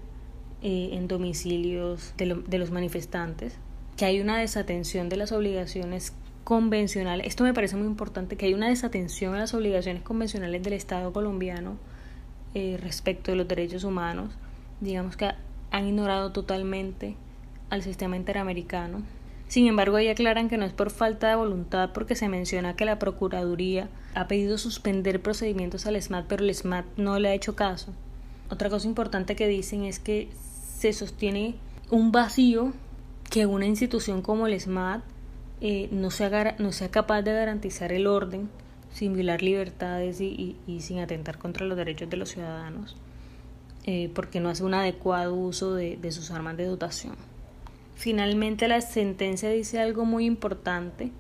eh, 0.62 0.90
en 0.94 1.08
domicilios 1.08 2.14
de, 2.16 2.44
de, 2.48 2.58
los 2.60 2.70
manifestantes, 2.70 3.58
que 3.98 4.06
hay 4.06 4.22
una 4.22 4.38
desatención 4.38 5.10
de 5.10 5.18
las 5.18 5.32
obligaciones 5.32 6.14
convencionales. 6.44 7.26
Esto 7.26 7.44
me 7.44 7.56
parece 7.56 7.76
muy 7.76 7.88
importante, 7.88 8.38
que 8.38 8.46
hay 8.46 8.54
una 8.54 8.70
desatención 8.70 9.34
a 9.34 9.40
las 9.40 9.56
obligaciones 9.56 10.04
convencionales 10.04 10.62
del 10.62 10.74
Estado 10.74 11.12
colombiano 11.12 11.78
eh, 12.54 12.78
respecto 12.80 13.32
de 13.32 13.38
los 13.38 13.48
derechos 13.48 13.84
humanos. 13.84 14.32
Digamos 14.80 15.18
que 15.18 15.32
han 15.72 15.88
ignorado 15.88 16.32
totalmente 16.34 17.16
al 17.72 17.82
sistema 17.82 18.18
interamericano. 18.18 19.02
Sin 19.48 19.66
embargo, 19.66 19.98
ahí 19.98 20.08
aclaran 20.08 20.50
que 20.50 20.58
no 20.58 20.66
es 20.66 20.74
por 20.74 20.92
falta 20.92 21.30
de 21.30 21.36
voluntad 21.36 21.92
porque 21.94 22.16
se 22.16 22.30
menciona 22.30 22.76
que 22.76 22.86
la 22.86 23.00
Procuraduría 23.00 23.90
ha 24.14 24.28
pedido 24.28 24.58
suspender 24.58 25.22
procedimientos 25.22 25.86
al 25.88 26.00
SMAT, 26.00 26.26
pero 26.28 26.44
el 26.44 26.54
SMAT 26.54 26.86
no 26.98 27.18
le 27.18 27.30
ha 27.30 27.34
hecho 27.34 27.56
caso. 27.56 27.94
Otra 28.50 28.70
cosa 28.70 28.88
importante 28.88 29.36
que 29.36 29.48
dicen 29.48 29.86
es 29.86 30.00
que 30.00 30.30
se 30.78 30.94
sostiene 30.94 31.56
un 31.90 32.12
vacío 32.12 32.74
que 33.30 33.46
una 33.46 33.66
institución 33.66 34.22
como 34.22 34.48
el 34.48 34.60
SMAT 34.60 35.02
eh, 35.62 35.88
no, 35.92 36.12
sea, 36.12 36.56
no 36.60 36.72
sea 36.74 36.92
capaz 36.92 37.22
de 37.22 37.34
garantizar 37.34 37.94
el 37.94 38.08
orden 38.08 38.50
sin 38.94 39.14
violar 39.14 39.42
libertades 39.42 40.20
y, 40.20 40.58
sin 40.80 41.00
atentar 41.00 41.38
contra 41.38 41.66
los 41.66 41.78
derechos 41.78 42.10
de 42.10 42.18
los 42.18 42.30
ciudadanos, 42.30 42.98
eh, 43.86 44.12
porque 44.14 44.42
no 44.42 44.50
hace 44.50 44.66
un 44.66 44.74
adecuado 44.74 45.34
uso 45.34 45.74
de 45.76 46.12
sus 46.12 46.32
armas 46.32 46.58
de 46.58 46.66
dotación. 46.66 47.31
Finalmente 48.02 48.68
la 48.68 48.82
sentencia 48.82 49.52
dice 49.52 49.80
algo 49.80 50.06
muy 50.06 50.26
importante, 50.26 51.12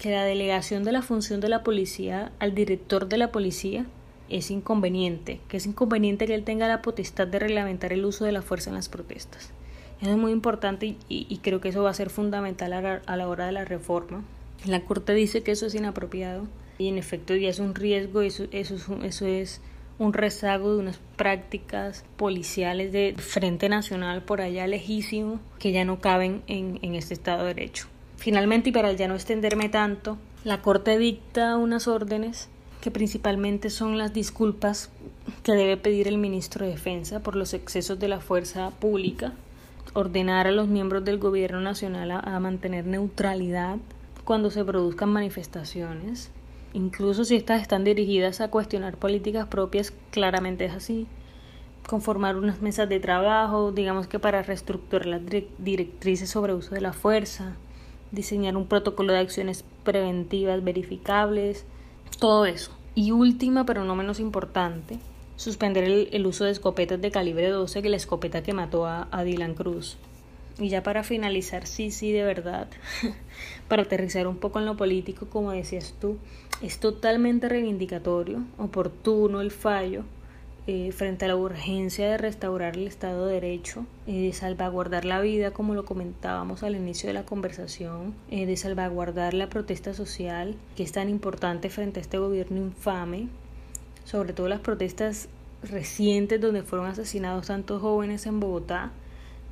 que 0.00 0.12
la 0.12 0.22
delegación 0.22 0.84
de 0.84 0.92
la 0.92 1.02
función 1.02 1.40
de 1.40 1.48
la 1.48 1.64
policía 1.64 2.30
al 2.38 2.54
director 2.54 3.08
de 3.08 3.18
la 3.18 3.32
policía 3.32 3.84
es 4.28 4.52
inconveniente, 4.52 5.40
que 5.48 5.56
es 5.56 5.66
inconveniente 5.66 6.28
que 6.28 6.36
él 6.36 6.44
tenga 6.44 6.68
la 6.68 6.82
potestad 6.82 7.26
de 7.26 7.40
reglamentar 7.40 7.92
el 7.92 8.04
uso 8.04 8.24
de 8.24 8.30
la 8.30 8.42
fuerza 8.42 8.70
en 8.70 8.76
las 8.76 8.88
protestas. 8.88 9.50
Eso 10.00 10.12
es 10.12 10.16
muy 10.16 10.30
importante 10.30 10.94
y, 11.08 11.36
creo 11.38 11.60
que 11.60 11.70
eso 11.70 11.82
va 11.82 11.90
a 11.90 11.94
ser 11.94 12.10
fundamental 12.10 12.74
a 12.74 13.16
la, 13.16 13.28
hora 13.28 13.46
de 13.46 13.52
la 13.52 13.64
reforma. 13.64 14.22
La 14.64 14.84
Corte 14.84 15.14
dice 15.14 15.42
que 15.42 15.50
eso 15.50 15.66
es 15.66 15.74
inapropiado 15.74 16.46
y 16.78 16.86
en 16.86 16.96
efecto 16.96 17.34
ya 17.34 17.48
es 17.48 17.58
un 17.58 17.74
riesgo, 17.74 18.20
eso, 18.22 18.44
eso, 18.52 18.76
es, 18.76 18.88
eso 19.02 19.26
es 19.26 19.60
un 20.00 20.12
rezago 20.12 20.72
de 20.72 20.80
unas 20.80 20.98
prácticas 21.14 22.04
policiales 22.16 22.90
de 22.90 23.14
Frente 23.18 23.68
Nacional 23.68 24.22
por 24.22 24.40
allá 24.40 24.66
lejísimo 24.66 25.38
que 25.60 25.70
ya 25.70 25.84
no 25.84 26.00
caben 26.00 26.42
en, 26.48 26.80
en 26.82 26.96
este 26.96 27.14
Estado 27.14 27.44
de 27.44 27.54
Derecho. 27.54 27.86
Finalmente, 28.16 28.70
y 28.70 28.72
para 28.72 28.92
ya 28.92 29.06
no 29.06 29.14
extenderme 29.14 29.68
tanto, 29.68 30.18
la 30.42 30.62
Corte 30.62 30.98
dicta 30.98 31.56
unas 31.56 31.86
órdenes 31.86 32.48
que 32.80 32.90
principalmente 32.90 33.70
son 33.70 33.98
las 33.98 34.12
disculpas 34.12 34.90
que 35.42 35.52
debe 35.52 35.76
pedir 35.76 36.08
el 36.08 36.18
ministro 36.18 36.64
de 36.64 36.72
Defensa 36.72 37.20
por 37.20 37.36
los 37.36 37.52
excesos 37.54 37.98
de 37.98 38.08
la 38.08 38.20
fuerza 38.20 38.70
pública, 38.70 39.34
ordenar 39.92 40.46
a 40.46 40.50
los 40.50 40.68
miembros 40.68 41.04
del 41.04 41.18
gobierno 41.18 41.60
nacional 41.60 42.10
a, 42.10 42.40
mantener 42.40 42.86
neutralidad 42.86 43.76
cuando 44.24 44.50
se 44.50 44.64
produzcan 44.64 45.10
manifestaciones, 45.10 46.30
incluso 46.72 47.24
si 47.24 47.36
estas 47.36 47.62
están 47.62 47.84
dirigidas 47.84 48.40
a 48.40 48.50
cuestionar 48.50 48.96
políticas 48.96 49.46
propias, 49.48 49.92
claramente 50.10 50.64
es 50.64 50.72
así, 50.72 51.06
conformar 51.88 52.36
unas 52.36 52.62
mesas 52.62 52.88
de 52.88 53.00
trabajo, 53.00 53.72
digamos 53.72 54.06
que 54.06 54.18
para 54.18 54.42
reestructurar 54.42 55.06
las 55.06 55.22
directrices 55.58 56.30
sobre 56.30 56.54
uso 56.54 56.74
de 56.74 56.80
la 56.80 56.92
fuerza, 56.92 57.56
diseñar 58.12 58.56
un 58.56 58.66
protocolo 58.66 59.12
de 59.12 59.20
acciones 59.20 59.64
preventivas 59.84 60.62
verificables, 60.62 61.64
todo 62.18 62.46
eso. 62.46 62.72
Y 62.94 63.12
última, 63.12 63.66
pero 63.66 63.84
no 63.84 63.96
menos 63.96 64.20
importante, 64.20 64.98
suspender 65.36 65.84
el, 65.84 66.26
uso 66.26 66.44
de 66.44 66.50
escopetas 66.50 67.00
de 67.00 67.10
calibre 67.10 67.48
12, 67.48 67.82
que 67.82 67.88
la 67.88 67.96
escopeta 67.96 68.42
que 68.42 68.52
mató 68.52 68.86
a, 68.86 69.08
a 69.10 69.24
Dylan 69.24 69.54
Cruz. 69.54 69.96
Y 70.58 70.68
ya 70.68 70.82
para 70.82 71.02
finalizar, 71.02 71.66
sí, 71.66 71.90
sí, 71.90 72.12
de 72.12 72.22
verdad, 72.22 72.68
para 73.68 73.82
aterrizar 73.82 74.26
un 74.26 74.36
poco 74.36 74.58
en 74.58 74.66
lo 74.66 74.76
político, 74.76 75.26
como 75.26 75.52
decías 75.52 75.94
tú, 76.00 76.18
es 76.62 76.78
totalmente 76.78 77.48
reivindicatorio, 77.48 78.44
oportuno 78.58 79.40
el 79.40 79.50
fallo, 79.50 80.04
eh, 80.66 80.92
frente 80.92 81.24
a 81.24 81.28
la 81.28 81.36
urgencia 81.36 82.08
de 82.10 82.18
restaurar 82.18 82.76
el 82.76 82.86
Estado 82.86 83.26
de 83.26 83.34
Derecho, 83.34 83.86
eh, 84.06 84.20
de 84.20 84.32
salvaguardar 84.32 85.06
la 85.06 85.20
vida, 85.20 85.52
como 85.52 85.74
lo 85.74 85.86
comentábamos 85.86 86.62
al 86.62 86.76
inicio 86.76 87.08
de 87.08 87.14
la 87.14 87.24
conversación, 87.24 88.14
eh, 88.30 88.44
de 88.44 88.56
salvaguardar 88.58 89.32
la 89.32 89.48
protesta 89.48 89.94
social, 89.94 90.54
que 90.76 90.82
es 90.82 90.92
tan 90.92 91.08
importante 91.08 91.70
frente 91.70 91.98
a 91.98 92.02
este 92.02 92.18
gobierno 92.18 92.58
infame, 92.58 93.28
sobre 94.04 94.34
todo 94.34 94.48
las 94.48 94.60
protestas 94.60 95.28
recientes 95.62 96.40
donde 96.40 96.62
fueron 96.62 96.88
asesinados 96.88 97.46
tantos 97.46 97.80
jóvenes 97.80 98.26
en 98.26 98.38
Bogotá. 98.38 98.92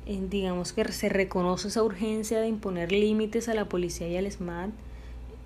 digamos 0.05 0.73
que 0.73 0.91
se 0.91 1.09
reconoce 1.09 1.67
esa 1.67 1.83
urgencia 1.83 2.39
de 2.39 2.47
imponer 2.47 2.91
límites 2.91 3.47
a 3.47 3.53
la 3.53 3.65
policía 3.65 4.07
y 4.07 4.17
al 4.17 4.31
SMAT, 4.31 4.71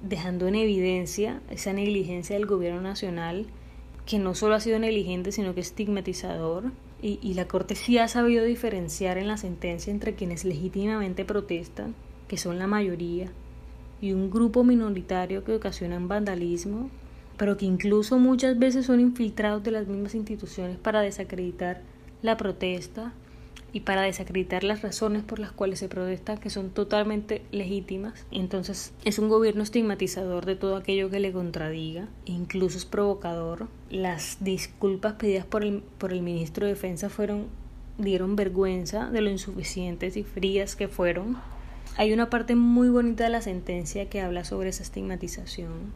dejando 0.04 0.48
en 0.48 0.56
evidencia 0.56 1.42
esa 1.50 1.74
negligencia 1.74 2.36
del 2.36 2.46
gobierno 2.46 2.82
nacional 2.82 3.48
que 4.06 4.20
no 4.20 4.36
solo 4.36 4.56
ha 4.56 4.60
sido 4.60 4.78
negligente, 4.78 5.32
sino 5.32 5.56
que 5.56 5.62
estigmatizador. 5.62 6.66
Y, 7.02 7.20
y, 7.22 7.34
la 7.34 7.48
Corte 7.48 7.76
sí 7.76 7.98
ha 7.98 8.08
sabido 8.08 8.46
diferenciar 8.46 9.18
en 9.18 9.28
la 9.28 9.38
sentencia 9.38 9.92
entre 9.92 10.16
quienes 10.16 10.46
legítimamente 10.46 11.26
protestan, 11.26 11.96
que 12.30 12.38
son 12.38 12.60
la 12.60 12.68
mayoría, 12.68 13.30
y 14.02 14.14
un 14.14 14.30
grupo 14.30 14.64
minoritario 14.64 15.44
que 15.44 15.56
ocasionan 15.56 16.08
vandalismo, 16.08 16.90
pero 17.38 17.58
que 17.58 17.66
incluso 17.66 18.20
muchas 18.20 18.58
veces 18.58 18.86
son 18.86 19.00
infiltrados 19.00 19.64
de 19.64 19.72
las 19.72 19.88
mismas 19.88 20.16
instituciones 20.16 20.78
para 20.78 21.02
desacreditar 21.02 21.82
la 22.22 22.38
protesta 22.38 23.14
y 23.74 23.82
para 23.82 24.04
desacreditar 24.04 24.64
las 24.64 24.84
razones 24.84 25.24
por 25.24 25.40
las 25.40 25.52
cuales 25.52 25.80
se 25.80 25.90
protesta, 25.90 26.38
que 26.38 26.52
son 26.52 26.70
totalmente 26.70 27.42
legítimas. 27.52 28.26
Entonces 28.32 28.94
es 29.04 29.18
un 29.18 29.30
gobierno 29.30 29.64
estigmatizador 29.64 30.46
de 30.46 30.56
todo 30.56 30.78
aquello 30.78 31.10
que 31.10 31.20
le 31.20 31.34
contradiga, 31.34 32.08
e 32.28 32.32
incluso 32.32 32.78
es 32.78 32.86
provocador. 32.86 33.68
Las 33.90 34.38
disculpas 34.42 35.14
pedidas 35.14 35.46
por 35.46 35.64
el, 35.64 35.82
por 35.98 36.14
el 36.14 36.22
ministro 36.22 36.68
de 36.68 36.74
Defensa 36.74 37.10
fueron 37.10 37.48
dieron 37.98 38.36
vergüenza 38.36 39.10
de 39.10 39.22
lo 39.22 39.30
insuficientes 39.30 40.18
y 40.18 40.24
frías 40.24 40.76
que 40.76 40.88
fueron. 40.88 41.38
Hay 41.98 42.14
una 42.14 42.30
parte 42.30 42.56
muy 42.56 42.90
bonita 42.90 43.26
de 43.26 43.30
la 43.30 43.42
sentencia 43.42 44.10
que 44.10 44.22
habla 44.22 44.46
sobre 44.46 44.70
esa 44.70 44.84
estigmatización 44.84 45.94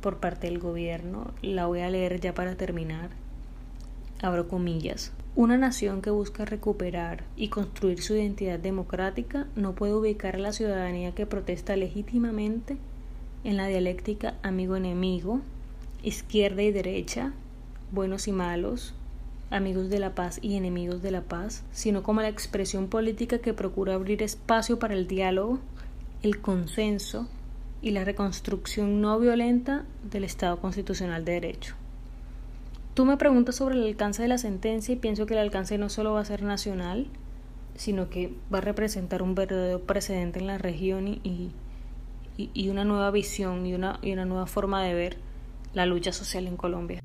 por 0.00 0.18
parte 0.18 0.48
del 0.48 0.58
gobierno. 0.58 1.32
La 1.42 1.66
voy 1.66 1.80
a 1.80 1.90
leer 1.90 2.20
ya 2.20 2.34
para 2.34 2.56
terminar. 2.56 3.10
Abro 4.22 4.48
comillas. 4.48 5.12
Una 5.36 5.56
nación 5.56 6.02
que 6.02 6.10
busca 6.10 6.44
recuperar 6.44 7.22
y 7.36 7.48
construir 7.48 8.02
su 8.02 8.14
identidad 8.14 8.58
democrática 8.58 9.46
no 9.54 9.76
puede 9.76 9.94
ubicar 9.94 10.34
a 10.34 10.40
la 10.40 10.52
ciudadanía 10.52 11.14
que 11.14 11.24
protesta 11.24 11.76
legítimamente 11.76 12.76
en 13.44 13.56
la 13.56 13.68
dialéctica 13.68 14.34
amigo-enemigo, 14.42 15.40
izquierda 16.02 16.62
y 16.62 16.72
derecha, 16.72 17.32
buenos 17.92 18.26
y 18.26 18.32
malos, 18.32 18.92
amigos 19.50 19.88
de 19.88 20.00
la 20.00 20.16
paz 20.16 20.40
y 20.42 20.56
enemigos 20.56 21.00
de 21.00 21.12
la 21.12 21.22
paz, 21.22 21.62
sino 21.70 22.02
como 22.02 22.22
la 22.22 22.28
expresión 22.28 22.88
política 22.88 23.38
que 23.38 23.54
procura 23.54 23.94
abrir 23.94 24.24
espacio 24.24 24.80
para 24.80 24.94
el 24.94 25.06
diálogo, 25.06 25.60
el 26.24 26.40
consenso 26.40 27.28
y 27.82 27.92
la 27.92 28.04
reconstrucción 28.04 29.00
no 29.00 29.18
violenta 29.20 29.84
del 30.02 30.24
Estado 30.24 30.60
constitucional 30.60 31.24
de 31.24 31.32
derecho. 31.32 31.79
Tú 33.00 33.06
me 33.06 33.16
preguntas 33.16 33.56
sobre 33.56 33.76
el 33.76 33.86
alcance 33.86 34.20
de 34.20 34.28
la 34.28 34.36
sentencia 34.36 34.92
y 34.92 34.98
pienso 34.98 35.24
que 35.24 35.32
el 35.32 35.40
alcance 35.40 35.78
no 35.78 35.88
solo 35.88 36.12
va 36.12 36.20
a 36.20 36.24
ser 36.26 36.42
nacional, 36.42 37.06
sino 37.74 38.10
que 38.10 38.36
va 38.52 38.58
a 38.58 38.60
representar 38.60 39.22
un 39.22 39.34
verdadero 39.34 39.86
precedente 39.86 40.38
en 40.38 40.46
la 40.46 40.58
región 40.58 41.08
y, 41.08 41.50
y, 42.36 42.68
una 42.68 42.84
nueva 42.84 43.10
visión 43.10 43.64
y 43.64 43.72
una, 43.72 43.98
y 44.02 44.12
una 44.12 44.26
nueva 44.26 44.46
forma 44.46 44.82
de 44.82 44.92
ver 44.92 45.16
la 45.72 45.86
lucha 45.86 46.12
social 46.12 46.46
en 46.46 46.58
Colombia. 46.58 47.02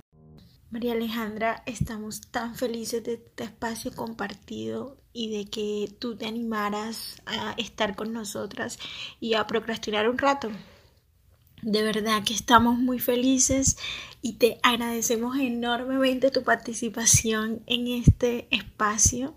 María 0.70 0.92
Alejandra, 0.92 1.64
estamos 1.66 2.20
tan 2.30 2.56
felices 2.56 3.02
de 3.02 3.14
este 3.14 3.46
espacio 3.46 3.94
compartido 3.96 4.98
y 5.14 5.30
de 5.30 5.50
que 5.50 5.96
tú 5.98 6.18
te 6.18 6.26
animaras 6.26 7.22
a 7.26 7.54
estar 7.54 7.96
con 7.96 8.12
nosotras 8.12 8.80
y 9.22 9.36
a 9.36 9.48
procrastinar 9.48 10.10
un 10.10 10.18
rato. 10.18 10.50
De 11.66 11.82
verdad 11.82 12.24
que 12.24 12.36
estamos 12.36 12.78
muy 12.78 13.00
felices 13.00 13.78
y 14.22 14.34
te 14.34 14.60
agradecemos 14.62 15.36
enormemente 15.36 16.30
tu 16.30 16.44
participación 16.44 17.64
en 17.66 17.88
este 17.88 18.48
espacio 18.52 19.34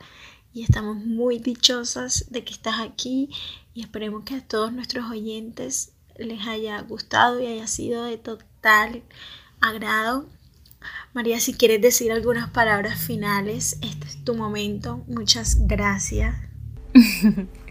y 0.53 0.63
estamos 0.63 0.99
muy 0.99 1.39
dichosas 1.39 2.27
de 2.29 2.45
que 2.45 2.53
estás 2.53 2.81
aquí 2.81 3.31
y 3.73 3.81
esperemos 3.81 4.25
que 4.25 4.35
a 4.35 4.47
todos 4.47 4.75
nuestros 4.75 5.11
oyentes 5.11 5.93
les 6.19 6.47
haya 6.47 6.79
gustado 6.83 7.41
y 7.41 7.47
haya 7.47 7.67
sido 7.67 8.05
de 8.05 8.19
total 8.19 9.03
agrado. 9.63 10.29
María, 11.15 11.41
si 11.41 11.55
quieres 11.55 11.81
decir 11.81 12.13
algunas 12.13 12.51
palabras 12.51 13.01
finales, 13.01 13.79
este 13.81 14.07
es 14.07 14.23
tu 14.23 14.35
momento. 14.35 15.03
Muchas 15.09 15.67
gracias. 15.67 16.37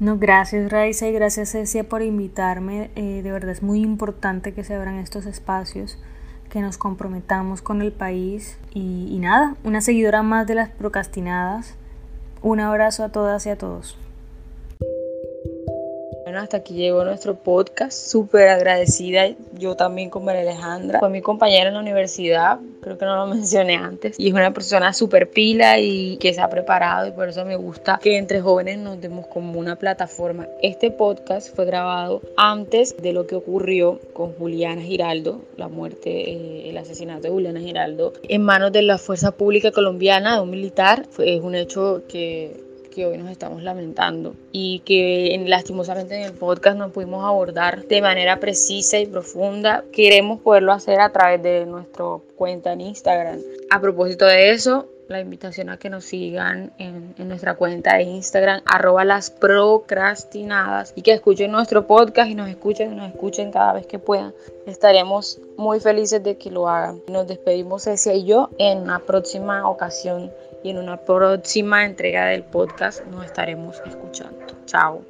No, 0.00 0.16
gracias 0.16 0.70
Raiza 0.70 1.08
y 1.08 1.12
gracias 1.12 1.50
Cecia 1.50 1.88
por 1.88 2.02
invitarme. 2.02 2.90
Eh, 2.94 3.20
de 3.22 3.32
verdad 3.32 3.50
es 3.50 3.62
muy 3.62 3.80
importante 3.80 4.54
que 4.54 4.62
se 4.62 4.74
abran 4.74 4.94
estos 4.94 5.26
espacios, 5.26 5.98
que 6.50 6.60
nos 6.60 6.78
comprometamos 6.78 7.62
con 7.62 7.82
el 7.82 7.90
país 7.90 8.58
y, 8.72 9.08
y 9.10 9.18
nada, 9.18 9.56
una 9.64 9.80
seguidora 9.80 10.22
más 10.22 10.46
de 10.46 10.54
las 10.54 10.68
procrastinadas. 10.68 11.74
Un 12.42 12.60
abrazo 12.60 13.02
a 13.02 13.08
todas 13.08 13.44
y 13.46 13.50
a 13.50 13.58
todos. 13.58 13.98
Bueno, 16.28 16.42
hasta 16.42 16.58
aquí 16.58 16.74
llegó 16.74 17.06
nuestro 17.06 17.36
podcast. 17.36 18.10
Súper 18.10 18.48
agradecida 18.48 19.30
yo 19.54 19.76
también 19.76 20.10
con 20.10 20.26
María 20.26 20.42
Alejandra. 20.42 20.98
Fue 20.98 21.08
mi 21.08 21.22
compañera 21.22 21.68
en 21.68 21.74
la 21.74 21.80
universidad, 21.80 22.58
creo 22.82 22.98
que 22.98 23.06
no 23.06 23.16
lo 23.16 23.26
mencioné 23.34 23.76
antes. 23.76 24.20
Y 24.20 24.28
es 24.28 24.34
una 24.34 24.52
persona 24.52 24.92
súper 24.92 25.30
pila 25.30 25.78
y 25.78 26.18
que 26.18 26.34
se 26.34 26.42
ha 26.42 26.50
preparado 26.50 27.08
y 27.08 27.12
por 27.12 27.30
eso 27.30 27.46
me 27.46 27.56
gusta 27.56 27.98
que 28.02 28.18
entre 28.18 28.42
jóvenes 28.42 28.76
nos 28.76 29.00
demos 29.00 29.26
como 29.28 29.58
una 29.58 29.76
plataforma. 29.76 30.46
Este 30.62 30.90
podcast 30.90 31.56
fue 31.56 31.64
grabado 31.64 32.20
antes 32.36 32.94
de 33.00 33.14
lo 33.14 33.26
que 33.26 33.34
ocurrió 33.34 33.98
con 34.12 34.34
Juliana 34.34 34.82
Giraldo, 34.82 35.40
la 35.56 35.68
muerte, 35.68 36.10
eh, 36.10 36.68
el 36.68 36.76
asesinato 36.76 37.22
de 37.22 37.30
Juliana 37.30 37.60
Giraldo, 37.60 38.12
en 38.24 38.42
manos 38.42 38.70
de 38.72 38.82
la 38.82 38.98
Fuerza 38.98 39.30
Pública 39.30 39.72
Colombiana, 39.72 40.34
de 40.34 40.42
un 40.42 40.50
militar. 40.50 41.06
es 41.20 41.40
un 41.40 41.54
hecho 41.54 42.02
que 42.06 42.67
que 42.88 43.06
hoy 43.06 43.18
nos 43.18 43.30
estamos 43.30 43.62
lamentando 43.62 44.34
y 44.52 44.80
que 44.80 45.42
lastimosamente 45.46 46.16
en 46.16 46.22
el 46.22 46.32
podcast 46.32 46.76
no 46.78 46.90
pudimos 46.90 47.24
abordar 47.24 47.86
de 47.86 48.02
manera 48.02 48.40
precisa 48.40 48.98
y 48.98 49.06
profunda. 49.06 49.84
Queremos 49.92 50.40
poderlo 50.40 50.72
hacer 50.72 51.00
a 51.00 51.10
través 51.10 51.42
de 51.42 51.66
nuestra 51.66 52.04
cuenta 52.36 52.72
en 52.72 52.80
Instagram. 52.82 53.38
A 53.70 53.80
propósito 53.80 54.26
de 54.26 54.50
eso, 54.50 54.88
la 55.08 55.20
invitación 55.20 55.70
a 55.70 55.78
que 55.78 55.88
nos 55.88 56.04
sigan 56.04 56.72
en, 56.78 57.14
en, 57.18 57.28
nuestra 57.28 57.54
cuenta 57.54 57.96
de 57.96 58.02
Instagram, 58.02 58.60
arroba 58.66 59.04
las 59.04 59.30
procrastinadas, 59.30 60.92
y 60.96 61.02
que 61.02 61.12
escuchen 61.12 61.50
nuestro 61.50 61.86
podcast 61.86 62.30
y 62.30 62.34
nos 62.34 62.48
escuchen, 62.48 62.94
nos 62.96 63.08
escuchen 63.08 63.50
cada 63.50 63.72
vez 63.72 63.86
que 63.86 63.98
puedan. 63.98 64.34
Estaremos 64.66 65.40
muy 65.56 65.80
felices 65.80 66.22
de 66.22 66.36
que 66.36 66.50
lo 66.50 66.68
hagan. 66.68 67.00
Nos 67.08 67.26
despedimos, 67.26 67.84
Cecia 67.84 68.14
y 68.14 68.26
yo, 68.26 68.50
en 68.58 68.78
una 68.78 68.98
próxima 68.98 69.68
ocasión 69.68 70.30
y 70.62 70.70
en 70.70 70.78
una 70.78 70.96
próxima 70.96 71.84
entrega 71.84 72.26
del 72.26 72.44
podcast 72.44 73.04
nos 73.06 73.24
estaremos 73.24 73.80
escuchando. 73.86 74.46
Chao. 74.66 75.04